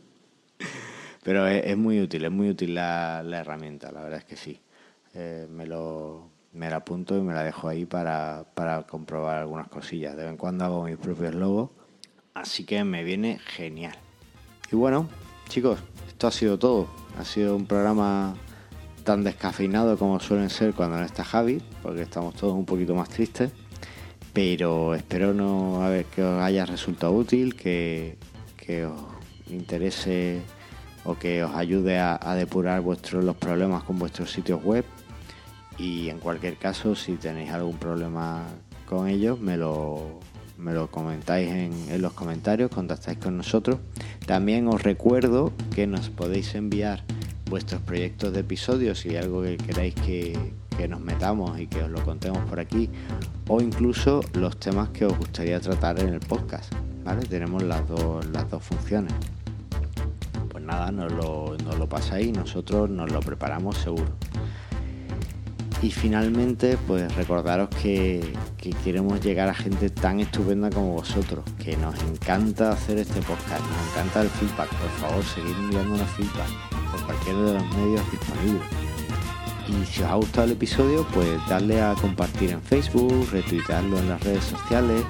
Pero 1.24 1.48
es, 1.48 1.78
muy 1.78 2.02
útil, 2.02 2.26
es 2.26 2.32
muy 2.32 2.50
útil 2.50 2.76
la, 2.76 3.24
herramienta, 3.32 3.92
la 3.92 4.02
verdad 4.02 4.20
es 4.20 4.26
que 4.26 4.36
sí. 4.36 4.60
Eh, 5.14 5.48
me, 5.50 5.68
lo, 5.68 6.30
me 6.54 6.70
la 6.70 6.78
apunto 6.78 7.18
y 7.18 7.22
me 7.22 7.34
la 7.34 7.44
dejo 7.44 7.68
ahí 7.68 7.86
para, 7.86 8.46
para 8.56 8.84
comprobar 8.84 9.38
algunas 9.38 9.68
cosillas. 9.68 10.16
De 10.16 10.24
vez 10.24 10.32
en 10.32 10.38
cuando 10.38 10.66
hago 10.66 10.84
mis 10.84 10.98
propios 10.98 11.36
logos, 11.36 11.70
así 12.34 12.64
que 12.66 12.84
me 12.84 13.04
viene 13.04 13.40
genial. 13.40 13.96
Y 14.72 14.76
bueno, 14.76 15.08
chicos, 15.48 15.80
esto 16.08 16.28
ha 16.28 16.32
sido 16.32 16.58
todo. 16.58 16.88
Ha 17.20 17.26
sido 17.26 17.56
un 17.56 17.68
programa 17.68 18.36
tan 19.04 19.24
descafeinado 19.24 19.98
como 19.98 20.20
suelen 20.20 20.50
ser 20.50 20.74
cuando 20.74 20.98
no 20.98 21.04
está 21.04 21.24
Javi, 21.24 21.62
porque 21.84 22.02
estamos 22.02 22.36
todos 22.36 22.54
un 22.54 22.66
poquito 22.66 22.96
más 22.96 23.10
tristes. 23.10 23.52
Pero 24.34 24.96
espero 24.96 25.34
no 25.34 25.84
a 25.84 25.90
ver 25.90 26.06
que 26.06 26.24
os 26.24 26.42
haya 26.42 26.66
resultado 26.66 27.12
útil, 27.12 27.56
que, 27.56 28.18
que 28.56 28.86
os 28.86 29.02
interese 29.48 30.42
o 31.04 31.16
que 31.16 31.44
os 31.44 31.56
ayude 31.56 32.00
a, 32.00 32.36
depurar 32.36 32.82
vuestros 32.82 33.24
los 33.24 33.36
problemas 33.36 33.84
con 33.84 33.98
vuestros 34.00 34.32
sitios 34.32 34.64
web. 34.64 34.86
Y 35.78 36.10
en 36.10 36.20
cualquier 36.20 36.58
caso, 36.58 36.96
si 36.96 37.16
tenéis 37.16 37.52
algún 37.52 37.78
problema 37.78 38.44
con 38.88 39.08
ellos, 39.08 39.40
me 39.40 39.58
lo, 39.58 40.20
me 40.58 40.74
lo 40.74 40.92
comentáis 40.92 41.50
en, 41.50 42.02
los 42.02 42.14
comentarios, 42.14 42.70
contactáis 42.70 43.18
con 43.18 43.38
nosotros. 43.38 43.80
También 44.26 44.68
os 44.68 44.84
recuerdo 44.84 45.52
que 45.74 45.88
nos 45.88 46.10
podéis 46.10 46.54
enviar 46.56 47.04
vuestros 47.50 47.82
proyectos 47.82 48.32
de 48.34 48.42
episodios, 48.42 49.00
si 49.00 49.10
hay 49.10 49.18
algo 49.18 49.42
que 49.42 49.58
queráis 49.58 49.96
que, 49.96 50.38
nos 50.90 51.00
metamos 51.00 51.60
y 51.60 51.68
que 51.68 51.84
os 51.84 51.92
lo 51.92 52.04
contemos 52.04 52.40
por 52.50 52.60
aquí, 52.60 52.90
o 53.48 53.62
incluso 53.62 54.22
los 54.34 54.58
temas 54.58 54.90
que 54.90 55.06
os 55.06 55.16
gustaría 55.16 55.60
tratar 55.60 56.00
en 56.00 56.10
el 56.10 56.20
podcast. 56.20 56.74
¿vale? 57.04 57.22
Tenemos 57.28 57.62
las 57.62 57.88
dos 57.88 58.64
funciones 58.64 59.14
nada, 60.72 60.92
nos 60.92 61.12
lo, 61.12 61.56
nos 61.66 61.78
lo 61.78 61.88
pasáis 61.88 62.28
y 62.28 62.32
nosotros 62.32 62.90
nos 62.90 63.12
lo 63.12 63.20
preparamos 63.20 63.78
seguro. 63.78 64.12
Y 65.82 65.90
finalmente, 65.90 66.78
pues 66.88 67.14
recordaros 67.16 67.70
que, 67.70 68.34
que, 68.58 68.70
queremos 68.70 69.20
llegar 69.20 69.50
a 69.50 69.54
gente 69.54 69.90
tan 69.90 70.20
estupenda 70.20 70.70
como 70.70 70.94
vosotros, 70.94 71.44
que 71.64 71.76
nos 71.76 71.96
encanta 72.04 72.72
hacer 72.72 73.00
este 73.00 73.20
podcast, 73.22 73.62
nos 73.62 73.92
encanta 73.92 74.22
el 74.22 74.30
feedback. 74.30 74.70
Por 74.70 74.90
favor, 75.02 75.24
seguid 75.24 75.56
enviándonos 75.58 76.08
feedback 76.12 76.48
por 76.92 77.04
cualquiera 77.06 77.40
de 77.40 77.54
los 77.56 77.76
medios 77.76 78.12
disponibles. 78.12 78.64
Y 79.68 79.86
si 79.86 80.04
os 80.04 80.10
ha 80.10 80.16
gustado 80.16 80.46
el 80.46 80.52
episodio, 80.52 81.08
pues 81.14 81.28
darle 81.50 81.82
a 81.82 81.96
compartir 81.96 82.52
en 82.52 82.62
Facebook, 82.62 83.28
retuitearlo 83.32 83.98
en 83.98 84.10
las 84.10 84.22
redes 84.24 84.44
sociales 84.44 85.04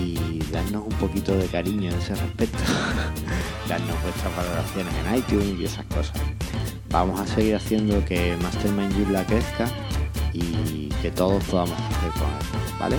y 0.00 0.38
darnos 0.50 0.84
un 0.84 0.98
poquito 0.98 1.36
de 1.36 1.46
cariño 1.46 1.90
en 1.90 1.98
ese 1.98 2.14
respecto. 2.14 2.58
darnos 3.70 4.02
vuestras 4.02 4.36
valoraciones 4.36 4.92
en 4.94 5.14
iTunes 5.16 5.60
y 5.60 5.64
esas 5.64 5.84
cosas. 5.86 6.20
Vamos 6.90 7.20
a 7.20 7.26
seguir 7.26 7.54
haciendo 7.54 8.04
que 8.04 8.36
Mastermind 8.42 8.92
Joomla 8.94 9.24
crezca 9.24 9.66
y 10.32 10.88
que 11.00 11.12
todos 11.12 11.42
podamos 11.44 11.78
hacer 11.78 12.10
con 12.18 12.28
él, 12.28 12.78
¿vale? 12.80 12.96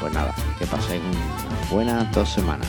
Pues 0.00 0.14
nada, 0.14 0.34
que 0.58 0.66
paséis 0.66 1.02
unas 1.02 1.70
buenas 1.70 2.12
dos 2.12 2.28
semanas. 2.30 2.66